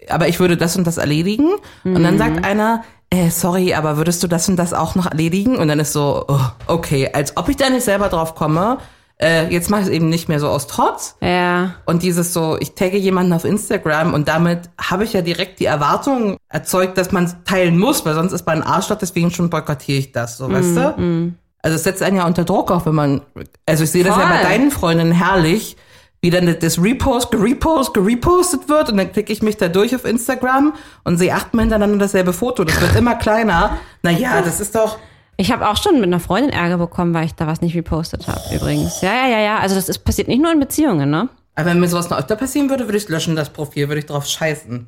[0.10, 1.50] Aber ich würde das und das erledigen.
[1.96, 5.56] Und dann sagt einer, äh, sorry, aber würdest du das und das auch noch erledigen?
[5.58, 8.80] Und dann ist so, oh, okay, als ob ich da nicht selber drauf komme.
[9.24, 11.16] Äh, jetzt mache ich es eben nicht mehr so aus Trotz.
[11.22, 11.76] Ja.
[11.86, 15.66] Und dieses so, ich tagge jemanden auf Instagram und damit habe ich ja direkt die
[15.66, 19.50] Erwartung erzeugt, dass man es teilen muss, weil sonst ist man ein Arschloch, deswegen schon
[19.50, 21.34] boykottiere ich das, so, weißt du?
[21.62, 23.22] Also es setzt einen ja unter Druck auch, wenn man,
[23.66, 25.78] also ich sehe das ja bei deinen Freundinnen herrlich,
[26.20, 30.04] wie dann das Repost, gerepost, gerepostet wird und dann klicke ich mich da durch auf
[30.04, 30.74] Instagram
[31.06, 32.66] und sehe achtmal hintereinander dasselbe Foto.
[32.66, 33.78] Das wird immer kleiner.
[34.02, 34.98] Naja, das ist doch,
[35.38, 38.28] Ich habe auch schon mit einer Freundin Ärger bekommen, weil ich da was nicht repostet
[38.28, 39.02] habe, übrigens.
[39.02, 39.58] Ja, ja, ja, ja.
[39.60, 41.30] Also das ist passiert nicht nur in Beziehungen, ne?
[41.56, 44.06] aber wenn mir sowas noch öfter passieren würde, würde ich löschen, das Profil, würde ich
[44.08, 44.88] drauf scheißen.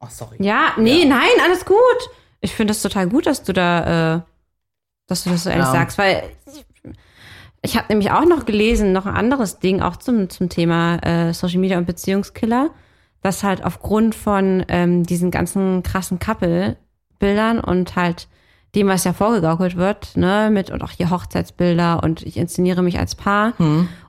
[0.00, 0.36] Oh, sorry.
[0.40, 1.76] Ja, nee, nein, alles gut.
[2.40, 4.20] Ich finde es total gut, dass du da, äh,
[5.06, 5.72] dass du das so ehrlich Ja.
[5.72, 6.64] sagst, weil ich,
[7.62, 11.32] ich habe nämlich auch noch gelesen, noch ein anderes Ding, auch zum, zum Thema äh,
[11.32, 12.70] Social Media und Beziehungskiller,
[13.20, 18.26] dass halt aufgrund von ähm, diesen ganzen krassen Couple-Bildern und halt
[18.74, 22.98] dem, was ja vorgegaukelt wird, ne, mit und auch hier Hochzeitsbilder und ich inszeniere mich
[22.98, 23.52] als Paar.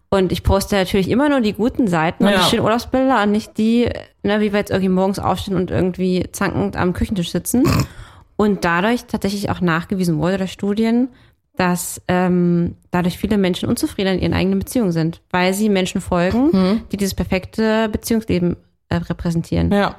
[0.10, 2.38] Und ich poste natürlich immer nur die guten Seiten und Ja.
[2.40, 3.90] die schönen Urlaubsbilder und nicht die,
[4.22, 7.64] ne, wie wir jetzt irgendwie morgens aufstehen und irgendwie zankend am Küchentisch sitzen.
[8.36, 11.10] Und dadurch tatsächlich auch nachgewiesen wurde durch Studien,
[11.56, 16.82] dass ähm, dadurch viele Menschen unzufrieden in ihren eigenen Beziehungen sind, weil sie Menschen folgen,
[16.92, 18.58] die dieses perfekte Beziehungsleben
[18.90, 19.72] äh, repräsentieren.
[19.72, 19.96] Ja.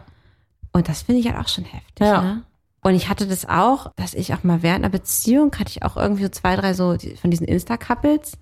[0.72, 2.00] Und das finde ich halt auch schon heftig.
[2.06, 2.22] Ja.
[2.22, 2.42] Ne?
[2.84, 5.96] Und ich hatte das auch, dass ich auch mal während einer Beziehung hatte ich auch
[5.96, 8.32] irgendwie so zwei, drei so von diesen Insta-Couples,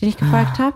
[0.00, 0.74] denen ich gefolgt habe.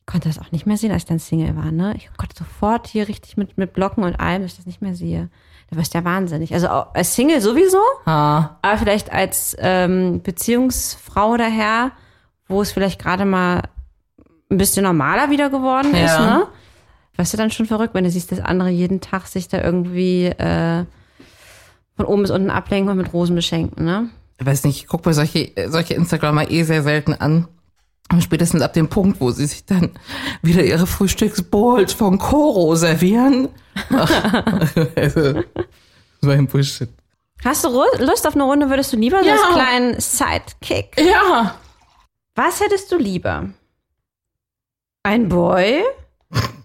[0.00, 1.70] Ich konnte das auch nicht mehr sehen, als ich dann Single war.
[1.70, 1.94] Ne?
[1.96, 4.94] Ich konnte sofort hier richtig mit, mit Blocken und allem, dass ich das nicht mehr
[4.96, 5.28] sehe.
[5.70, 6.52] Da wirst du ja wahnsinnig.
[6.52, 8.56] Also als Single sowieso, Ah.
[8.62, 11.92] aber vielleicht als ähm, Beziehungsfrau daher,
[12.48, 13.62] wo es vielleicht gerade mal
[14.50, 16.38] ein bisschen normaler wieder geworden ist, Ja.
[16.38, 16.46] ne?
[17.16, 20.26] Weißt du dann schon verrückt, wenn du siehst, dass andere jeden Tag sich da irgendwie
[20.26, 20.84] äh,
[21.98, 24.08] von oben bis unten ablenken und mit Rosen beschenken, ne?
[24.40, 27.48] ich weiß nicht, ich gucke mir solche, solche Instagramer eh sehr selten an.
[28.10, 29.90] Und spätestens ab dem Punkt, wo sie sich dann
[30.40, 33.48] wieder ihre Frühstücksbowls von Koro servieren.
[33.92, 34.10] Ach,
[34.96, 35.42] also,
[36.22, 36.88] so ein Bullshit.
[37.44, 39.34] Hast du Lust auf eine Runde, würdest du lieber so Ja.
[39.34, 40.96] als kleinen Sidekick?
[40.98, 41.56] Ja.
[42.36, 43.50] Was hättest du lieber?
[45.02, 45.82] Ein Boy,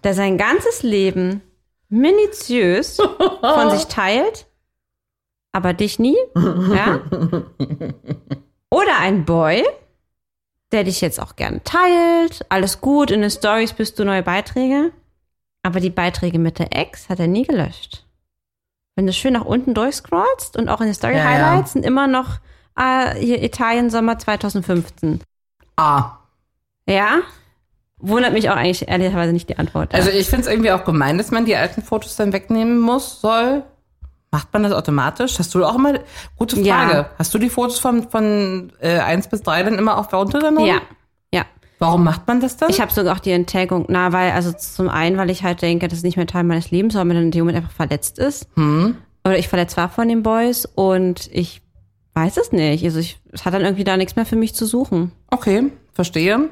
[0.04, 1.42] der sein ganzes Leben
[1.88, 4.46] minutiös von sich teilt,
[5.54, 6.16] aber dich nie?
[6.34, 7.00] Ja?
[8.70, 9.64] Oder ein Boy,
[10.72, 14.90] der dich jetzt auch gerne teilt, alles gut, in den Stories bist du neue Beiträge,
[15.62, 18.04] aber die Beiträge mit der Ex hat er nie gelöscht.
[18.96, 21.24] Wenn du schön nach unten durchscrollst und auch in den Story Ja, ja.
[21.30, 22.38] Highlights sind immer noch
[22.76, 25.20] äh, hier Italien Sommer 2015.
[25.76, 26.18] Ah.
[26.88, 27.20] Ja?
[27.98, 29.94] Wundert mich auch eigentlich ehrlicherweise nicht die Antwort.
[29.94, 33.20] Also ich finde es irgendwie auch gemein, dass man die alten Fotos dann wegnehmen muss,
[33.20, 33.62] soll.
[34.34, 35.38] Macht man das automatisch?
[35.38, 36.00] Hast du auch immer,
[36.36, 37.10] gute Frage, Ja.
[37.16, 40.66] hast du die Fotos von, von äh, 1 bis 3 dann immer auch runtergenommen?
[40.66, 40.80] ja,
[41.32, 41.44] ja.
[41.78, 42.68] Warum macht man das dann?
[42.68, 45.86] Ich habe sogar auch die Enttägung, na, weil, also zum einen, weil ich halt denke,
[45.86, 48.48] das ist nicht mehr Teil meines Lebens, weil man in dem Moment einfach verletzt ist.
[48.56, 48.96] Hm.
[49.24, 51.62] Oder ich verletzt war von den Boys und ich
[52.14, 52.84] weiß es nicht.
[52.84, 55.12] Also ich, es hat dann irgendwie da nichts mehr für mich zu suchen.
[55.30, 56.48] Okay, verstehe.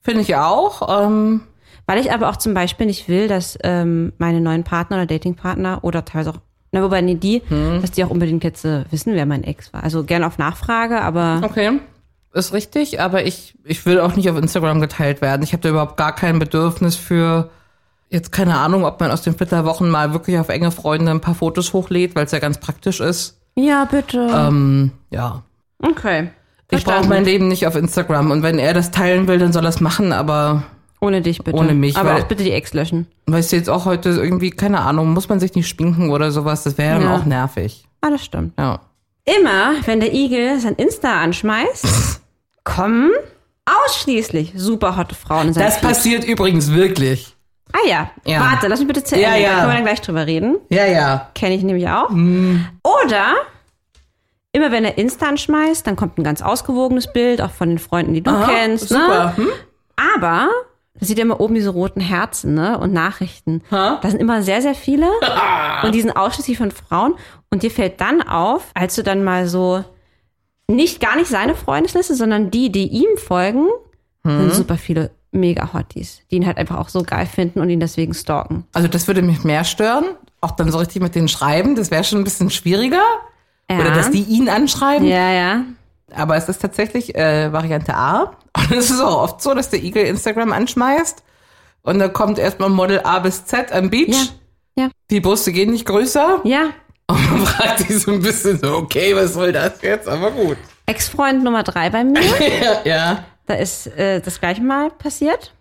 [0.00, 1.04] Finde ich auch.
[1.04, 1.42] Ähm,
[1.86, 5.80] Weil ich aber auch zum Beispiel nicht will, dass ähm, meine neuen Partner oder Datingpartner
[5.82, 6.38] oder teilweise auch,
[6.72, 7.80] na, wobei nee, die, Hm.
[7.80, 9.82] dass die auch unbedingt jetzt äh, wissen, wer mein Ex war.
[9.82, 11.80] Also gerne auf Nachfrage, aber okay,
[12.32, 15.42] ist richtig, aber ich, ich will auch nicht auf Instagram geteilt werden.
[15.42, 17.50] Ich habe da überhaupt gar kein Bedürfnis für,
[18.08, 21.34] jetzt keine Ahnung, ob man aus den Flitterwochen mal wirklich auf enge Freunde ein paar
[21.34, 23.40] Fotos hochlädt, weil es ja ganz praktisch ist.
[23.56, 24.28] ja, bitte.
[24.32, 25.42] Ähm, ja.
[25.82, 26.30] okay.
[26.72, 28.30] Ich brauche mein Leben nicht auf Instagram.
[28.30, 30.12] Und wenn er das teilen will, dann soll er es machen.
[30.12, 30.62] Aber
[31.00, 31.56] Ohne dich bitte.
[31.56, 33.06] Ohne mich, Aber auch bitte die Ex löschen.
[33.26, 36.62] weißt du jetzt auch heute irgendwie, keine Ahnung, muss man sich nicht schminken oder sowas.
[36.64, 37.16] Das wäre dann Ja.
[37.16, 37.86] auch nervig.
[38.02, 38.52] Ah, das stimmt.
[38.58, 38.80] Ja.
[39.24, 42.20] Immer, wenn der Igel sein Insta anschmeißt,
[42.64, 43.10] kommen
[43.64, 45.88] ausschließlich super hotte Frauen in sein Das Feed.
[45.88, 47.34] passiert übrigens wirklich.
[47.72, 48.10] Ah ja.
[48.24, 48.40] Ja.
[48.40, 49.42] Warte, lass mich bitte zu Ja, Ende.
[49.42, 49.48] ja.
[49.50, 50.56] Da können wir dann gleich drüber reden.
[50.70, 51.30] Ja, ja.
[51.34, 52.08] Kenne ich nämlich auch.
[52.10, 52.66] Hm.
[52.82, 53.34] Oder
[54.52, 58.12] immer wenn er Insta anschmeißt, dann kommt ein ganz ausgewogenes Bild, auch von den Freunden,
[58.14, 58.88] die du Aha, kennst.
[58.88, 59.34] super.
[59.36, 59.44] Ne?
[59.44, 59.48] Hm?
[60.16, 60.48] Aber
[61.00, 62.78] da sieht immer oben diese roten Herzen ne?
[62.78, 63.62] und Nachrichten.
[64.02, 65.08] Da sind immer sehr, sehr viele
[65.82, 67.14] und die sind ausschließlich von Frauen.
[67.50, 69.84] Und dir fällt dann auf, als du dann mal so
[70.68, 73.66] nicht gar nicht seine Freundesliste, sondern die, die ihm folgen,
[74.22, 77.80] sind super viele mega Hotties, die ihn halt einfach auch so geil finden und ihn
[77.80, 78.64] deswegen stalken.
[78.72, 80.04] Also das würde mich mehr stören.
[80.40, 83.02] Auch dann so richtig mit denen schreiben, das wäre schon ein bisschen schwieriger.
[83.70, 83.78] Ja.
[83.80, 85.06] Oder dass die ihn anschreiben.
[85.06, 85.64] Ja, ja.
[86.14, 88.36] Aber es ist tatsächlich äh, Variante A.
[88.56, 91.22] Und es ist auch oft so, dass der Igel Instagram anschmeißt.
[91.82, 94.08] Und da kommt erstmal Model A bis Z am Beach.
[94.08, 94.84] Ja.
[94.84, 94.90] Ja.
[95.10, 96.40] Die Brüste gehen nicht größer.
[96.44, 96.70] Ja.
[97.06, 100.08] Und man fragt sich so ein bisschen so, okay, was soll das jetzt?
[100.08, 100.56] Aber gut.
[100.86, 102.20] Ex-Freund Nummer drei bei mir.
[102.40, 103.24] Ja, ja.
[103.46, 105.52] Da ist äh, das gleiche Mal passiert,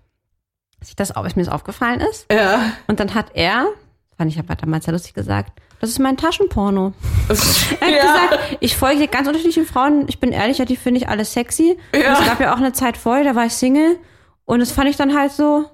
[0.79, 2.31] dass, ich das, dass mir das aufgefallen ist.
[2.31, 2.73] Ja.
[2.87, 3.67] Und dann hat er,
[4.15, 6.93] fand ich aber damals sehr lustig gesagt, das ist mein Taschenporno.
[7.79, 8.01] Er hat ja.
[8.01, 10.05] gesagt, ich folge ganz unterschiedlichen Frauen.
[10.07, 11.77] Ich bin ehrlich, die finde ich alle sexy.
[11.93, 11.99] Ja.
[12.13, 13.97] Und es gab ja auch eine Zeit vorher, da war ich Single.
[14.45, 15.69] Und das fand ich dann halt so.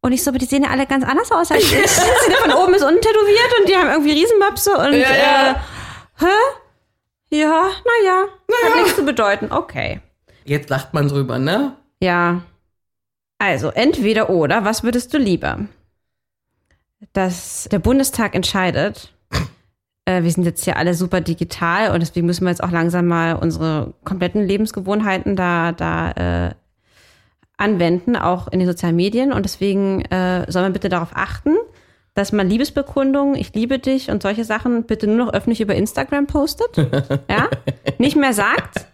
[0.00, 1.72] Und ich so, aber die sehen ja alle ganz anders aus als ich.
[2.30, 5.50] Ja von oben bis unten tätowiert und die haben irgendwie Riesenmöpse und Ja, ja.
[5.50, 5.54] Äh,
[6.20, 7.36] hä?
[7.36, 8.24] Ja, naja.
[8.64, 9.52] Hat nichts zu bedeuten.
[9.52, 10.00] Okay.
[10.44, 11.76] Jetzt lacht man drüber, ne?
[12.00, 12.42] Ja.
[13.38, 15.66] Also, entweder oder, was würdest du lieber?
[17.12, 19.12] Dass der Bundestag entscheidet,
[20.06, 23.06] äh, wir sind jetzt hier alle super digital und deswegen müssen wir jetzt auch langsam
[23.06, 26.54] mal unsere kompletten Lebensgewohnheiten da, da äh,
[27.58, 29.32] anwenden, auch in den sozialen Medien.
[29.32, 31.56] Und deswegen äh, soll man bitte darauf achten,
[32.14, 36.26] dass man Liebesbekundungen, ich liebe dich und solche Sachen bitte nur noch öffentlich über Instagram
[36.26, 36.76] postet.
[37.28, 37.48] ja?
[37.98, 38.86] Nicht mehr sagt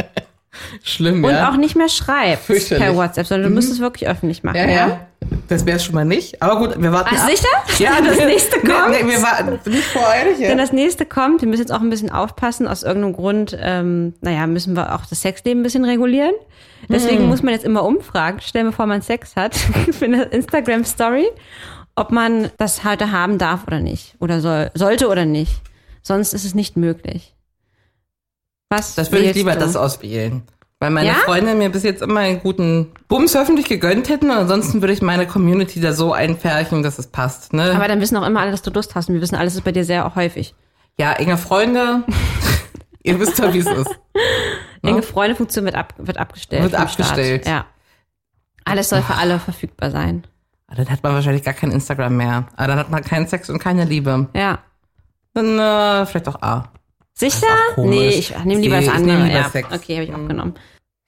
[0.82, 1.50] Schlimm, und ja.
[1.50, 4.56] auch nicht mehr schreibt per WhatsApp, sondern du musst es wirklich öffentlich machen.
[4.56, 5.06] ja, ja.
[5.48, 6.42] Das wäre schon mal nicht.
[6.42, 7.30] Aber gut, wir warten Ach, ab.
[7.30, 7.48] sicher?
[7.78, 8.90] Ja, das nächste Nee, kommt.
[8.90, 10.38] Nee, wir warten nicht voreilig.
[10.38, 10.54] Wenn Ja.
[10.56, 14.46] das nächste kommt, wir müssen jetzt auch ein bisschen aufpassen, aus irgendeinem Grund, ähm, naja,
[14.46, 16.32] müssen wir auch das Sexleben ein bisschen regulieren.
[16.88, 19.54] Deswegen muss man jetzt immer umfragen, stellen bevor man Sex hat,
[19.92, 21.26] für eine Instagram-Story,
[21.94, 24.16] ob man das heute haben darf oder nicht.
[24.18, 25.60] Oder soll, sollte oder nicht.
[26.02, 27.34] Sonst ist es nicht möglich.
[28.72, 29.60] Was Das würde ich lieber du?
[29.60, 30.42] das auswählen.
[30.80, 31.14] Weil meine Ja?
[31.14, 35.00] Freunde mir bis jetzt immer einen guten Bums öffentlich gegönnt hätten und ansonsten würde ich
[35.02, 37.52] meine Community da so einpferchen, dass es passt.
[37.52, 37.72] Ne?
[37.74, 39.08] Aber dann wissen auch immer alle, dass du Lust hast.
[39.08, 40.54] Und wir wissen, alles ist bei dir sehr häufig.
[40.98, 42.02] ja, enge Freunde,
[43.04, 43.90] ihr wisst ja, wie es ist.
[44.82, 46.62] Enge Freunde Funktion wird, ab, wird abgestellt.
[46.64, 47.46] Wird abgestellt.
[47.46, 47.66] Ja.
[48.64, 50.24] Alles soll für alle verfügbar sein.
[50.66, 52.46] Aber Dann hat man wahrscheinlich gar kein Instagram mehr.
[52.56, 54.28] Aber dann hat man keinen Sex und keine Liebe.
[54.34, 54.58] Ja.
[55.34, 56.72] Dann äh, vielleicht auch A.
[57.14, 57.46] Sicher?
[57.76, 59.24] Nee, ich nehme lieber Nee, das andere.
[59.24, 59.48] lieber ja.
[59.50, 59.68] Sex.
[59.72, 60.54] Okay, habe ich auch genommen.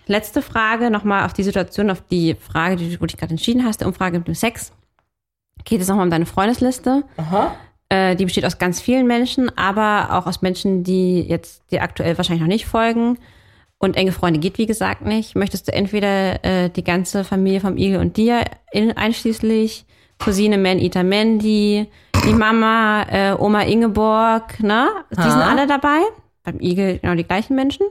[0.06, 3.64] Letzte Frage nochmal auf die Situation, auf die Frage, die, wo du dich gerade entschieden
[3.64, 4.72] hast, der Umfrage mit dem Sex.
[5.64, 7.04] Geht es nochmal um deine Freundesliste?
[7.88, 12.18] Äh, die besteht aus ganz vielen Menschen, aber auch aus Menschen, die jetzt dir aktuell
[12.18, 13.18] wahrscheinlich noch nicht folgen.
[13.78, 15.34] Und enge Freunde geht, wie gesagt, nicht.
[15.36, 19.84] Möchtest du entweder äh, die ganze Familie vom Igel und dir, in, einschließlich
[20.18, 21.86] Cousine Man Eater Mandy,
[22.26, 24.88] die Mama, äh, Oma Ingeborg, ne?
[25.10, 26.00] Die sind alle dabei.
[26.42, 27.86] Beim Igel genau die gleichen Menschen.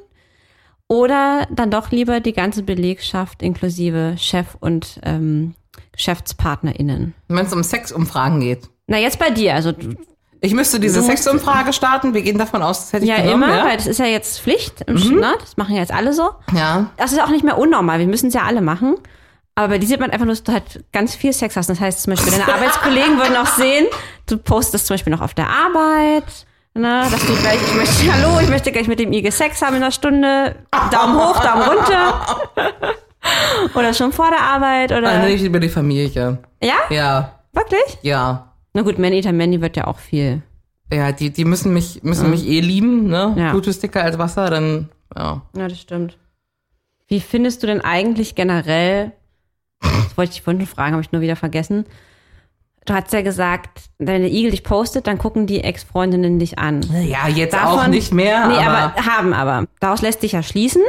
[0.87, 5.55] Oder dann doch lieber die ganze Belegschaft inklusive Chef und ähm,
[5.93, 7.13] GeschäftspartnerInnen.
[7.29, 8.69] Wenn es um Sexumfragen geht.
[8.87, 9.55] Na, jetzt bei dir.
[9.55, 9.73] Also
[10.41, 12.13] Ich müsste diese Sexumfrage starten.
[12.13, 13.43] Wir gehen davon aus, das hätte ich ja genommen.
[13.43, 13.65] immer, ja?
[13.65, 14.81] weil das ist ja jetzt Pflicht.
[14.81, 15.19] Im mhm.
[15.19, 15.33] ne?
[15.39, 16.31] Das machen ja jetzt alle so.
[16.53, 16.91] ja.
[16.97, 17.99] Das ist auch nicht mehr unnormal.
[17.99, 18.97] Wir müssen es ja alle machen.
[19.55, 21.69] Aber bei dir sieht man einfach nur, dass du halt ganz viel Sex hast.
[21.69, 23.85] Das heißt zum Beispiel, deine Arbeitskollegen würden auch sehen,
[24.27, 28.39] du postest zum Beispiel noch auf der Arbeit, ne, dass du gleich, ich möchte, hallo,
[28.41, 30.55] ich möchte gleich mit dem Igel Sex haben in einer Stunde.
[30.91, 32.25] Daumen hoch, Daumen runter.
[33.75, 35.01] oder schon vor der Arbeit oder.
[35.01, 36.39] Dann nehme ich lieber die Familie.
[36.61, 36.75] ja?
[36.89, 37.39] Ja.
[37.53, 37.99] Wirklich?
[38.01, 38.53] Ja.
[38.73, 40.41] Na gut, Man Eater Mandy wird ja auch viel.
[40.91, 43.35] Ja, die, die müssen mich, müssen mich eh lieben, ne?
[43.37, 43.51] Ja.
[43.51, 45.41] Blut ist dicker als Wasser, dann, ja.
[45.55, 46.17] Ja, das stimmt.
[47.07, 49.11] Wie findest du denn eigentlich generell,
[50.13, 51.85] das wollte ich vorhin schon fragen, habe ich nur wieder vergessen.
[52.85, 56.81] Du hast ja gesagt, wenn der Igel dich postet, dann gucken die Ex-Freundinnen dich an.
[57.05, 59.67] Ja, jetzt auch nicht mehr, Nee, aber, aber, haben aber.
[59.79, 60.81] Daraus lässt sich ja schließen,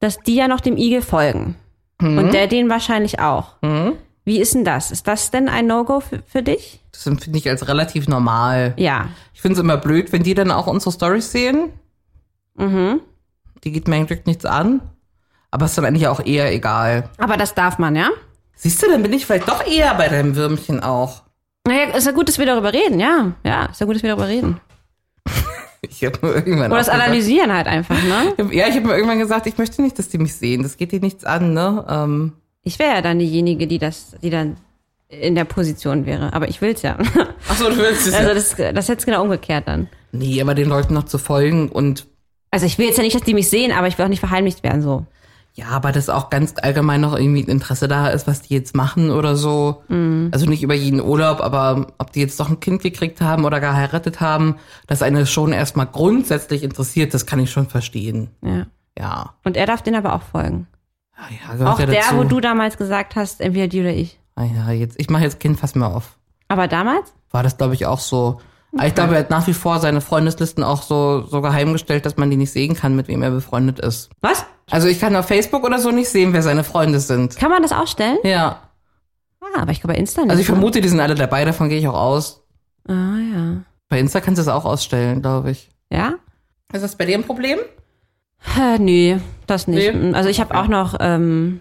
[0.00, 1.54] dass die ja noch dem Igel folgen.
[2.00, 2.18] Mhm.
[2.18, 3.54] Und der den wahrscheinlich auch.
[4.24, 4.90] Wie ist denn das?
[4.90, 6.80] Ist das denn ein No-Go für, für dich?
[6.92, 8.74] das empfinde ich als relativ normal.
[8.76, 9.08] Ja.
[9.32, 11.70] Ich finde es immer blöd, wenn die dann auch unsere Stories sehen.
[12.56, 13.00] Mhm.
[13.64, 14.82] Die geht mir eigentlich nichts an.
[15.50, 17.08] Aber ist dann eigentlich auch eher egal.
[17.16, 18.10] Aber das darf man, ja?
[18.62, 21.22] Siehst du, dann bin ich vielleicht doch eher bei deinem Würmchen auch.
[21.66, 23.32] Naja, ist ja gut, dass wir darüber reden, ja.
[23.42, 24.60] Ja, ist ja gut, dass wir darüber reden.
[25.82, 28.34] Ich habe mir irgendwann Oder das gesagt- Analysieren halt einfach, ne?
[28.52, 30.62] Ja, ich habe mir irgendwann gesagt, ich möchte nicht, dass die mich sehen.
[30.62, 31.86] Das geht dir nichts an, ne?
[31.88, 32.32] Ähm,
[32.62, 34.58] Ich wäre ja dann diejenige, die das, die dann
[35.08, 36.34] in der Position wäre.
[36.34, 36.98] Aber ich will's ja.
[37.48, 39.88] Ach so, du willst es Also das, das ist jetzt genau umgekehrt dann.
[40.12, 42.06] Nee, aber den Leuten noch zu folgen und
[42.50, 44.20] Also ich will jetzt ja nicht, dass die mich sehen, aber ich will auch nicht
[44.20, 45.06] verheimlicht werden so.
[45.60, 48.74] Ja, aber dass auch ganz allgemein noch irgendwie ein Interesse da ist, was die jetzt
[48.74, 49.82] machen oder so.
[50.30, 53.60] Also nicht über jeden Urlaub, aber ob die jetzt doch ein Kind gekriegt haben oder
[53.60, 54.56] geheiratet haben,
[54.86, 58.30] dass eine schon erstmal grundsätzlich interessiert, das kann ich schon verstehen.
[58.42, 58.66] Ja.
[58.98, 59.34] Ja.
[59.44, 60.66] Und er darf den aber auch folgen.
[61.16, 62.16] Ja, ja gehört Auch ja der, dazu.
[62.16, 64.18] wo du damals gesagt hast, entweder die oder ich.
[64.36, 66.16] Ah ja, jetzt, ich mache jetzt Kind fast mal auf.
[66.48, 67.12] Aber damals?
[67.30, 68.40] War das, glaube ich, auch so.
[68.72, 72.06] Aber Ich glaube, er hat nach wie vor seine Freundeslisten auch so, so geheim gestellt,
[72.06, 74.10] dass man die nicht sehen kann, mit wem er befreundet ist.
[74.20, 74.44] Was?
[74.70, 77.36] Also ich kann auf Facebook oder so nicht sehen, wer seine Freunde sind.
[77.36, 78.18] Kann man das ausstellen?
[78.24, 78.62] Ja.
[79.40, 80.30] Ah, aber ich glaube bei Insta nicht.
[80.30, 80.54] Also ich ne?
[80.54, 82.44] vermute, die sind alle dabei, davon gehe ich auch aus.
[82.88, 83.62] Ah, ja.
[83.88, 85.70] Bei Insta kannst du es auch ausstellen, glaube ich.
[85.90, 86.14] Ja?
[86.72, 87.58] Ist das bei dir ein Problem?
[88.58, 89.92] Äh, nee, das nicht.
[89.92, 90.14] Nee?
[90.14, 91.60] Also ich habe auch noch, ähm,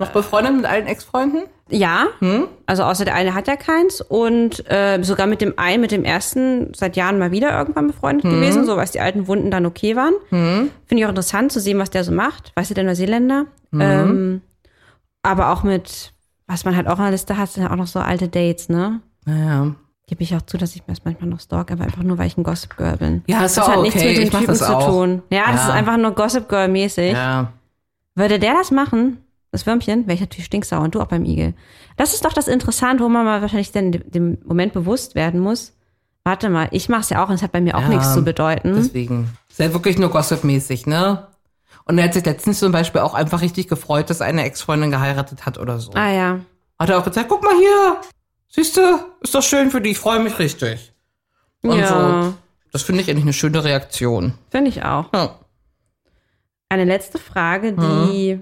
[0.00, 1.42] Noch befreundet mit allen Ex-Freunden?
[1.70, 2.46] ja, Hm?
[2.66, 6.04] also außer der eine hat ja keins und äh, sogar mit dem einen, mit dem
[6.04, 8.30] ersten seit Jahren mal wieder irgendwann befreundet Hm.
[8.30, 10.14] gewesen, so was die alten Wunden dann okay waren.
[10.30, 12.52] Finde ich auch interessant zu sehen, was der so macht.
[12.56, 13.46] Weißt du, der Neuseeländer.
[13.72, 13.80] Hm.
[13.80, 14.40] Ähm,
[15.22, 16.12] aber auch mit,
[16.46, 18.68] was man halt auch in der Liste hat, sind ja auch noch so alte Dates,
[18.70, 19.00] ne?
[19.26, 19.74] Naja.
[20.06, 22.28] Gebe ich auch zu, dass ich mir das manchmal noch stalk, aber einfach nur, weil
[22.28, 23.22] ich ein Gossip Girl bin.
[23.26, 24.08] Ja, das auch hat nichts okay.
[24.08, 25.22] mit den Typen das zu tun.
[25.30, 25.68] Ja, das Ja.
[25.68, 27.12] ist einfach nur Gossip Girl mäßig.
[27.12, 27.52] Ja.
[28.14, 29.18] Würde der das machen,
[29.50, 31.54] das Würmchen, wäre ich natürlich stinksauer und du auch beim Igel.
[31.96, 35.72] Das ist doch das Interessante, wo man mal wahrscheinlich dann dem- Moment bewusst werden muss.
[36.24, 38.12] Warte mal, ich mache es ja auch und es hat bei mir auch Ja, nichts
[38.12, 38.74] zu bedeuten.
[38.74, 39.30] Deswegen.
[39.48, 41.26] Ist ja wirklich nur Gossip-mäßig, ne?
[41.84, 45.46] Und er hat sich letztens zum Beispiel auch einfach richtig gefreut, dass eine Ex-Freundin geheiratet
[45.46, 45.92] hat oder so.
[45.94, 46.40] Ah ja.
[46.78, 47.96] Hat er auch gesagt, guck mal hier,
[48.48, 48.82] siehst du,
[49.22, 50.92] ist doch schön für dich, ich freue mich richtig.
[51.62, 52.34] Und ja, so.
[52.72, 54.34] Das finde ich eigentlich eine schöne Reaktion.
[54.50, 55.06] finde ich auch.
[55.14, 55.38] Ja.
[56.68, 58.40] Eine letzte Frage, die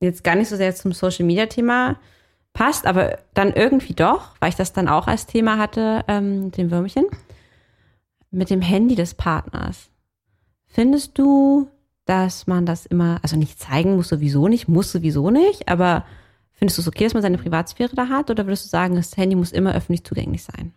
[0.00, 1.98] jetzt gar nicht so sehr zum Social Media Thema
[2.52, 6.70] passt, aber dann irgendwie doch, weil ich das dann auch als Thema hatte, ähm, dem
[6.70, 7.04] Würmchen,
[8.30, 9.90] mit dem Handy des Partners.
[10.66, 11.68] Findest du,
[12.06, 16.04] dass man das immer, also nicht zeigen muss sowieso nicht, muss sowieso nicht, aber
[16.52, 19.16] findest du es okay, dass man seine Privatsphäre da hat oder würdest du sagen, das
[19.16, 20.72] Handy muss immer öffentlich zugänglich sein?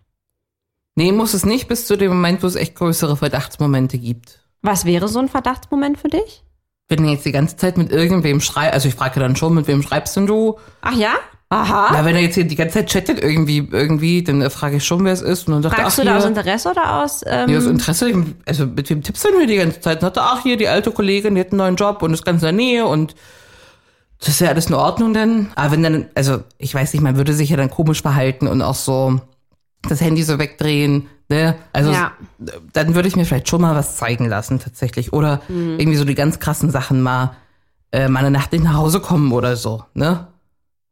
[0.95, 4.43] Nee, muss es nicht bis zu dem Moment, wo es echt größere Verdachtsmomente gibt.
[4.61, 6.43] Was wäre so ein Verdachtsmoment für dich?
[6.89, 9.67] Wenn er jetzt die ganze Zeit mit irgendwem schreibt, also ich frage dann schon, mit
[9.67, 10.57] wem schreibst denn du?
[10.81, 11.13] Ach ja?
[11.51, 11.89] Aha.
[11.93, 15.03] Na, wenn er jetzt hier die ganze Zeit chattet irgendwie, irgendwie, dann frage ich schon,
[15.03, 15.47] wer es ist.
[15.47, 17.57] Und dann sagt Fragst er, du ach, da aus hier, Interesse oder aus ähm, Ja,
[17.57, 19.97] aus Interesse, also mit wem tippst du denn hier die ganze Zeit?
[19.97, 22.25] Und sagt er, ach, hier, die alte Kollegin, die hat einen neuen Job und ist
[22.25, 23.15] ganz in der Nähe und
[24.19, 25.51] das ist ja alles in Ordnung dann.
[25.55, 28.61] Aber wenn dann, also ich weiß nicht, man würde sich ja dann komisch verhalten und
[28.61, 29.19] auch so
[29.87, 31.55] das Handy so wegdrehen, ne?
[31.73, 32.11] Also Ja.
[32.73, 35.13] dann würde ich mir vielleicht schon mal was zeigen lassen tatsächlich.
[35.13, 35.79] Oder Mhm.
[35.79, 37.35] irgendwie so die ganz krassen Sachen mal,
[37.91, 40.27] äh, mal eine Nacht nicht nach Hause kommen oder so, ne?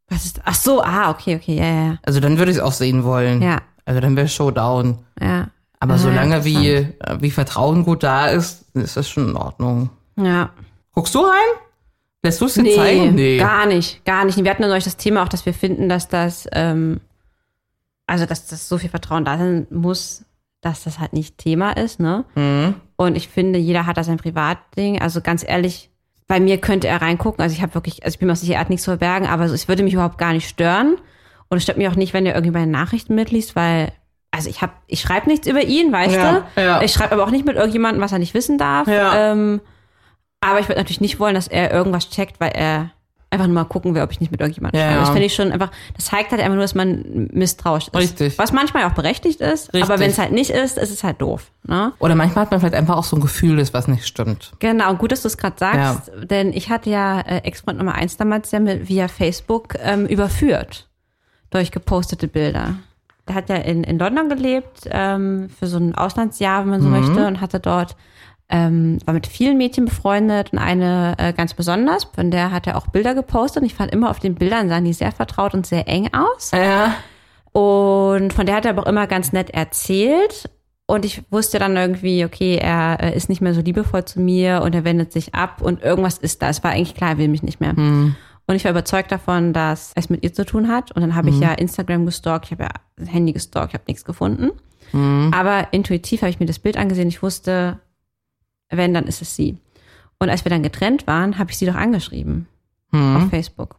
[0.09, 2.71] Was ist, ach so, ah, okay, okay, ja, ja, Also dann würde ich es auch
[2.71, 3.41] sehen wollen.
[3.41, 4.99] ja, Also dann wäre Showdown.
[5.19, 9.35] ja, Aber Ah, solange wie, äh, wie Vertrauen gut da ist, ist das schon in
[9.35, 9.89] Ordnung.
[10.15, 10.49] ja.
[10.93, 11.59] Guckst du rein?
[12.23, 13.37] Lässt du es dir Nee, zeigen?
[13.37, 14.43] gar nicht, gar nicht.
[14.43, 16.99] Wir hatten ja neulich das Thema auch, dass wir finden, dass das, ähm,
[18.07, 20.23] also dass das so viel Vertrauen da sein muss,
[20.67, 22.25] dass das halt nicht Thema ist, ne?
[22.35, 22.75] Mhm.
[22.95, 25.01] Und ich finde, jeder hat da sein Privatding.
[25.01, 25.89] Also ganz ehrlich,
[26.27, 27.41] bei mir könnte er reingucken.
[27.41, 29.45] Also ich habe wirklich, also ich bin mir sicher, er hat nichts zu verbergen, aber
[29.45, 30.97] es würde mich überhaupt gar nicht stören.
[31.49, 33.91] Und es stört mich auch nicht, wenn er irgendwie meine Nachrichten mitliest, weil,
[34.31, 36.61] also ich habe, ich schreibe nichts über ihn, weißt Ja, du?
[36.61, 36.81] ja.
[36.81, 38.87] Ich schreibe aber auch nicht mit irgendjemandem, was er nicht wissen darf.
[38.87, 39.31] Ja.
[39.31, 39.61] Ähm,
[40.41, 42.91] aber ich würde natürlich nicht wollen, dass er irgendwas checkt, weil er
[43.29, 44.95] einfach nur mal gucken will, ob ich nicht mit irgendjemandem Ja, schreibe.
[44.95, 45.01] ja.
[45.01, 47.95] Das finde ich schon einfach, das zeigt halt einfach nur, dass man misstrauisch ist.
[47.95, 48.37] Richtig.
[48.39, 49.83] Was manchmal auch berechtigt ist, Richtig.
[49.83, 51.51] aber wenn es halt nicht ist, ist es halt doof.
[51.63, 51.91] Ne?
[51.99, 54.53] Oder manchmal hat man vielleicht einfach auch so ein Gefühl, dass was nicht stimmt.
[54.59, 58.15] Genau, gut, dass du es gerade sagst, denn ich hatte ja äh, Ex-Freund Nummer eins
[58.15, 60.87] damals ja mit, via Facebook ähm, überführt
[61.49, 62.75] durch gepostete Bilder.
[63.27, 66.87] Der hat ja in, in London gelebt, ähm, für so ein Auslandsjahr, wenn man so
[66.87, 67.97] möchte, und hatte dort,
[68.49, 72.77] ähm, war mit vielen Mädchen befreundet und eine äh, ganz besonders, von der hat er
[72.77, 75.65] auch Bilder gepostet und ich fand immer auf den Bildern sahen die sehr vertraut und
[75.65, 76.51] sehr eng aus.
[76.51, 76.95] Ja.
[77.51, 80.49] Und von der hat er aber auch immer ganz nett erzählt.
[80.85, 84.61] Und ich wusste dann irgendwie, okay, er äh, ist nicht mehr so liebevoll zu mir
[84.63, 86.47] und er wendet sich ab und irgendwas ist da.
[86.47, 87.73] Es war eigentlich klar, er will mich nicht mehr.
[88.47, 90.93] Und ich war überzeugt davon, dass es mit ihr zu tun hat.
[90.93, 94.05] Und dann habe ich ja Instagram gestalkt, ich habe ja Handy gestalkt, ich habe nichts
[94.05, 94.51] gefunden.
[95.33, 97.09] Aber intuitiv habe ich mir das Bild angesehen.
[97.09, 97.79] Ich wusste,
[98.69, 99.57] wenn, dann ist es sie.
[100.19, 102.47] Und als wir dann getrennt waren, habe ich sie doch angeschrieben
[102.91, 103.75] auf Facebook.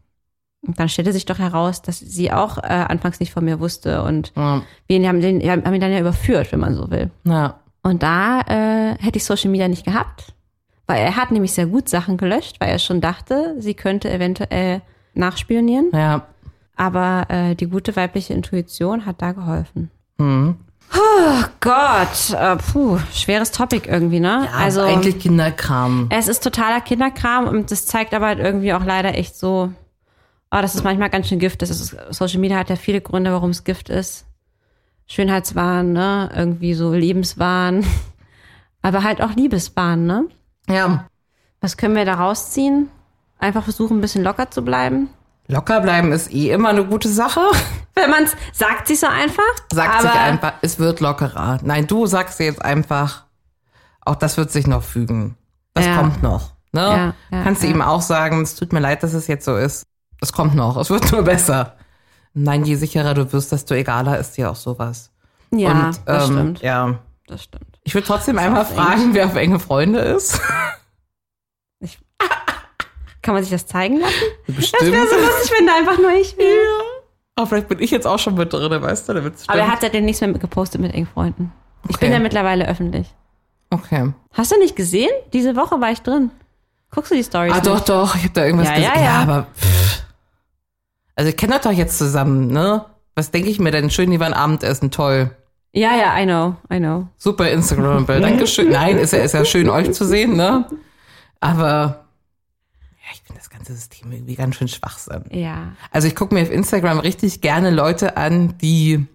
[0.66, 4.02] Und dann stellte sich doch heraus, dass sie auch äh, anfangs nicht von mir wusste
[4.02, 4.62] und Ja.
[4.86, 7.10] wir haben, den, haben ihn dann ja überführt, wenn man so will.
[7.24, 7.58] ja.
[7.82, 10.34] Und da äh, hätte ich Social Media nicht gehabt,
[10.86, 14.82] weil er hat nämlich sehr gut Sachen gelöscht, weil er schon dachte, sie könnte eventuell
[15.14, 15.90] nachspionieren.
[15.92, 16.26] Ja.
[16.76, 19.90] Aber äh, die gute weibliche Intuition hat da geholfen.
[20.18, 20.56] Mhm.
[20.94, 24.48] Oh Gott, äh, puh, schweres Topic irgendwie, ne?
[24.54, 26.08] also eigentlich Kinderkram.
[26.10, 29.72] Es ist totaler Kinderkram und das zeigt aber halt irgendwie auch leider echt so,
[30.50, 31.62] oh, das ist manchmal ganz schön Gift.
[31.62, 34.24] Das ist, Social Media hat ja viele Gründe, warum es Gift ist.
[35.06, 36.30] Schönheitswahn, ne?
[36.34, 37.84] Irgendwie so Lebenswahn.
[38.82, 40.28] Aber halt auch Liebeswahn, ne?
[40.68, 41.08] Ja.
[41.60, 42.88] Was können wir da rausziehen?
[43.38, 45.10] Einfach versuchen, ein bisschen locker zu bleiben.
[45.48, 47.40] Locker bleiben ist eh immer eine gute Sache.
[47.94, 49.42] Wenn man's sagt sich so einfach.
[49.72, 51.58] Sagt sich einfach, es wird lockerer.
[51.62, 53.24] Nein, du sagst jetzt einfach,
[54.02, 55.36] auch das wird sich noch fügen.
[55.74, 55.96] Das Ja.
[55.96, 56.52] kommt noch.
[56.72, 56.80] Ne?
[56.82, 59.56] Ja, ja, Kannst du ihm auch sagen, es tut mir leid, dass es jetzt so
[59.56, 59.84] ist.
[60.20, 61.76] Es kommt noch, es wird nur besser.
[62.34, 65.10] Nein, je sicherer du wirst, desto egaler ist dir auch sowas.
[65.50, 66.60] Ja, Und, das ähm, stimmt.
[66.60, 66.98] Ja.
[67.26, 67.78] Das stimmt.
[67.84, 70.40] Ich würde trotzdem einmal fragen, wer auf enge Freunde ist.
[73.28, 74.14] Kann man sich das zeigen lassen?
[74.46, 74.80] Bestimmt.
[74.80, 76.56] Das wäre so lustig, wenn da einfach nur ich wäre.
[77.36, 79.12] Aber vielleicht bin ich jetzt auch schon mit drin, weißt du?
[79.48, 81.52] Aber er hat seitdem nichts mehr gepostet mit engen Freunden.
[81.84, 82.06] Ich Okay.
[82.06, 83.06] bin ja mittlerweile öffentlich.
[83.68, 84.14] Okay.
[84.32, 85.10] Hast du nicht gesehen?
[85.34, 86.30] Diese Woche war ich drin.
[86.90, 87.52] Guckst du die Stories?
[87.54, 87.88] Ah, doch, nicht?
[87.90, 88.92] doch, ich habe da irgendwas Ja, gesehen.
[88.94, 89.14] ja, ja.
[89.20, 89.46] aber.
[89.54, 90.02] Pff.
[91.14, 92.86] Also, ich kenne das doch jetzt zusammen, ne?
[93.14, 93.90] Was denke ich mir denn?
[93.90, 95.30] Schön, die waren Abendessen, toll.
[95.72, 97.08] Ja, ja, I know, I know.
[97.18, 98.24] Super Instagram-Bild.
[98.24, 98.70] Dankeschön.
[98.70, 100.64] Nein, ist ja, ist ja schön, euch zu sehen, ne?
[101.40, 102.06] Aber.
[103.12, 105.24] Ich finde das ganze System irgendwie ganz schön Schwachsinn.
[105.30, 105.72] Ja.
[105.90, 109.06] Also ich gucke mir auf Instagram richtig gerne Leute an, die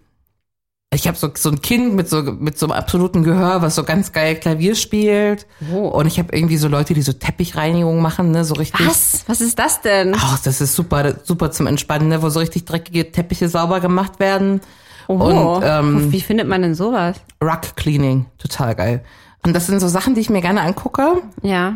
[0.93, 3.83] ich habe so, so ein Kind mit so mit so einem absoluten Gehör, was so
[3.83, 5.47] ganz geil Klavier spielt.
[5.71, 5.87] Oh.
[5.87, 8.87] Und ich habe irgendwie so Leute, die so Teppichreinigung machen, ne, so richtig.
[8.87, 9.23] Was?
[9.27, 10.13] Was ist das denn?
[10.15, 14.19] Ach, das ist super, super zum Entspannen, ne, wo so richtig dreckige Teppiche sauber gemacht
[14.19, 14.61] werden.
[15.07, 15.15] Oh.
[15.15, 17.17] Und ähm, Wie findet man denn sowas?
[17.41, 19.03] Rug Cleaning, total geil.
[19.45, 21.21] Und das sind so Sachen, die ich mir gerne angucke.
[21.41, 21.75] Ja.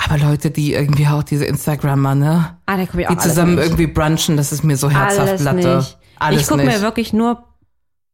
[0.00, 3.56] Aber Leute, die irgendwie auch diese Instagrammer, ne, Ah, da guck ich auch die zusammen
[3.56, 3.64] nicht.
[3.64, 5.76] irgendwie brunchen, das ist mir so herzhaft alles Latte.
[5.78, 5.98] nicht.
[6.20, 7.44] Alles ich gucke mir wirklich nur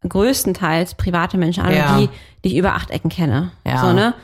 [0.09, 1.99] größtenteils private Menschen an, Ja.
[1.99, 2.09] die,
[2.45, 3.53] die ich über acht Ecken kenne.
[3.67, 3.81] Ja.
[3.81, 4.15] So, ne?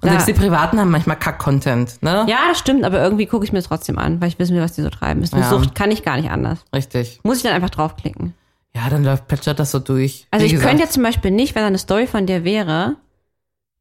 [0.00, 2.24] Und selbst die Privaten haben manchmal Kack-Content, ne?
[2.28, 4.72] Ja, das stimmt, aber irgendwie gucke ich mir trotzdem an, weil ich wissen will, was
[4.74, 5.22] die so treiben.
[5.22, 5.48] Ist Ja.
[5.50, 6.60] Sucht, kann ich gar nicht anders.
[6.74, 7.18] Richtig.
[7.24, 8.34] Muss ich dann einfach draufklicken.
[8.76, 10.28] Ja, dann läuft plätschert das so durch.
[10.30, 12.44] Also Wie ich gesagt, könnte jetzt zum Beispiel nicht, wenn da eine Story von dir
[12.44, 12.94] wäre,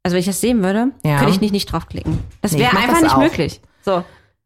[0.08, 1.18] also wenn ich das sehen würde, Ja.
[1.18, 2.20] könnte ich nicht, nicht draufklicken.
[2.42, 3.20] Das Nee, wäre einfach das nicht auch.
[3.22, 3.62] möglich.
[3.84, 4.04] So,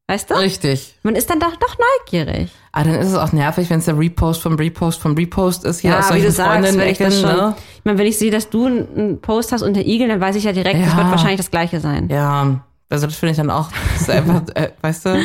[0.08, 0.34] weißt du?
[0.36, 0.96] Richtig.
[1.04, 2.52] Man ist dann doch, doch neugierig.
[2.72, 5.80] Aber dann ist es auch nervig, wenn es der Repost vom Repost vom Repost ist,
[5.82, 7.30] hier Ja, aus wie solchen du sagst, wenn ich das schon.
[7.30, 7.56] ne?
[7.78, 10.44] Ich meine, wenn ich sehe, dass du einen Post hast unter Igel, dann weiß ich
[10.46, 10.98] ja direkt, das Ja.
[10.98, 12.10] wird wahrscheinlich das gleiche sein.
[12.10, 15.20] Ja, also das finde ich dann auch, das ist einfach, äh, weißt du,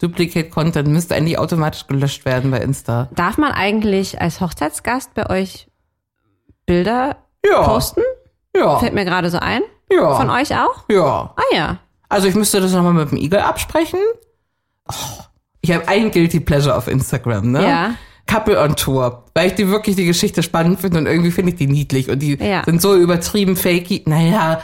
[0.00, 3.08] Duplicate Content müsste eigentlich automatisch gelöscht werden bei Insta.
[3.14, 5.68] Darf man eigentlich als Hochzeitsgast bei euch
[6.66, 7.62] Bilder Ja.
[7.62, 8.02] posten?
[8.56, 8.78] Ja.
[8.78, 9.62] Fällt mir gerade so ein.
[9.90, 10.14] Ja.
[10.16, 10.84] Von euch auch?
[10.90, 11.34] Ja.
[11.36, 11.78] Ah ja.
[12.08, 13.98] Also ich müsste das nochmal mit dem Igel absprechen.
[14.88, 15.22] Oh,
[15.60, 17.62] ich habe ein Guilty Pleasure auf Instagram, ne?
[17.68, 17.94] Ja.
[18.26, 21.58] Couple on Tour, weil ich die wirklich die Geschichte spannend finde und irgendwie finde ich
[21.58, 22.62] die niedlich und die Ja.
[22.64, 24.02] sind so übertrieben fakey.
[24.06, 24.60] Naja,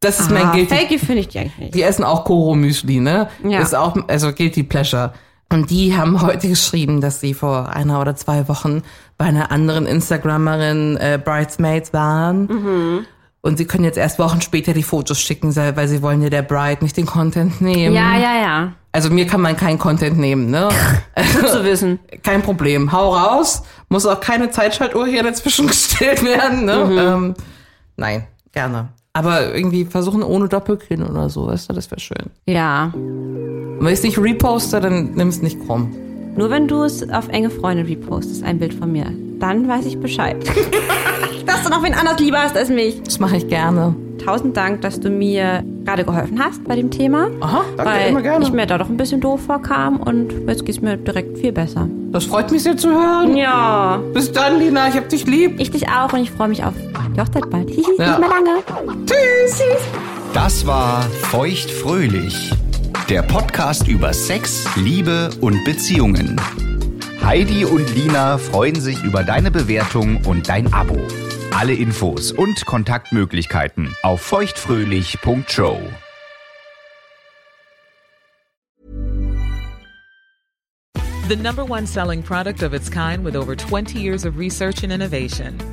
[0.00, 1.74] das ist mein Ah, Guilty Fakey finde ich die eigentlich nicht.
[1.74, 3.28] Die essen auch Koro Müsli, ne?
[3.44, 3.60] Ja.
[3.60, 5.12] Ist auch, also Guilty Pleasure.
[5.52, 8.82] Und die haben heute geschrieben, dass sie vor einer oder zwei Wochen
[9.18, 12.46] bei einer anderen Instagrammerin äh, Bridesmaids waren.
[12.46, 13.06] Mhm.
[13.40, 16.42] Und sie können jetzt erst Wochen später die Fotos schicken, weil sie wollen ja der
[16.42, 17.94] Bride nicht den Content nehmen.
[17.94, 18.72] Ja, ja, ja.
[18.92, 20.68] Also mir kann man keinen Content nehmen, ne?
[21.40, 21.98] Gut zu wissen.
[22.22, 22.92] Kein Problem.
[22.92, 23.64] Hau raus.
[23.88, 26.84] Muss auch keine Zeitschaltuhr hier dazwischen gestellt werden, ne?
[26.84, 26.98] Mhm.
[26.98, 27.34] Ähm,
[27.96, 28.90] nein, gerne.
[29.12, 32.30] Aber irgendwie versuchen ohne Doppelkinn oder so, weißt du, das wäre schön.
[32.46, 32.92] Ja.
[32.94, 35.94] Und wenn ich es nicht reposte, dann nimm es nicht krumm.
[36.36, 39.06] Nur wenn du es auf enge Freunde repostest, ein Bild von mir,
[39.38, 40.36] dann weiß ich Bescheid.
[41.46, 43.02] dass du noch wen anders lieber hast als mich.
[43.02, 43.94] Das mache ich gerne.
[44.24, 47.28] Tausend Dank, dass du mir gerade geholfen hast bei dem Thema.
[47.40, 48.44] Aha, danke, weil immer gerne.
[48.44, 51.88] ich mir da doch ein bisschen doof vorkam und jetzt geht's mir direkt viel besser.
[52.12, 53.36] Das freut mich sehr zu hören.
[53.36, 54.00] Ja.
[54.14, 54.88] Bis dann, Lina.
[54.88, 55.58] Ich hab dich lieb.
[55.58, 56.74] Ich dich auch und ich freue mich auf
[57.14, 57.68] die Hochzeit bald.
[57.68, 58.18] Hihi, Ja.
[58.18, 58.50] Nicht mehr lange.
[59.06, 59.58] Tschüss.
[59.58, 59.82] Tschüss.
[60.32, 62.52] Das war Feuchtfröhlich,
[63.12, 66.40] der Podcast über Sex, Liebe und Beziehungen.
[67.22, 70.96] Heidi und Lina freuen sich über deine Bewertung und dein Abo.
[71.54, 75.78] Alle Infos und Kontaktmöglichkeiten auf feuchtfröhlich.show.
[81.28, 84.90] The number one selling product of its kind with over 20 years of research and
[84.90, 85.58] innovation.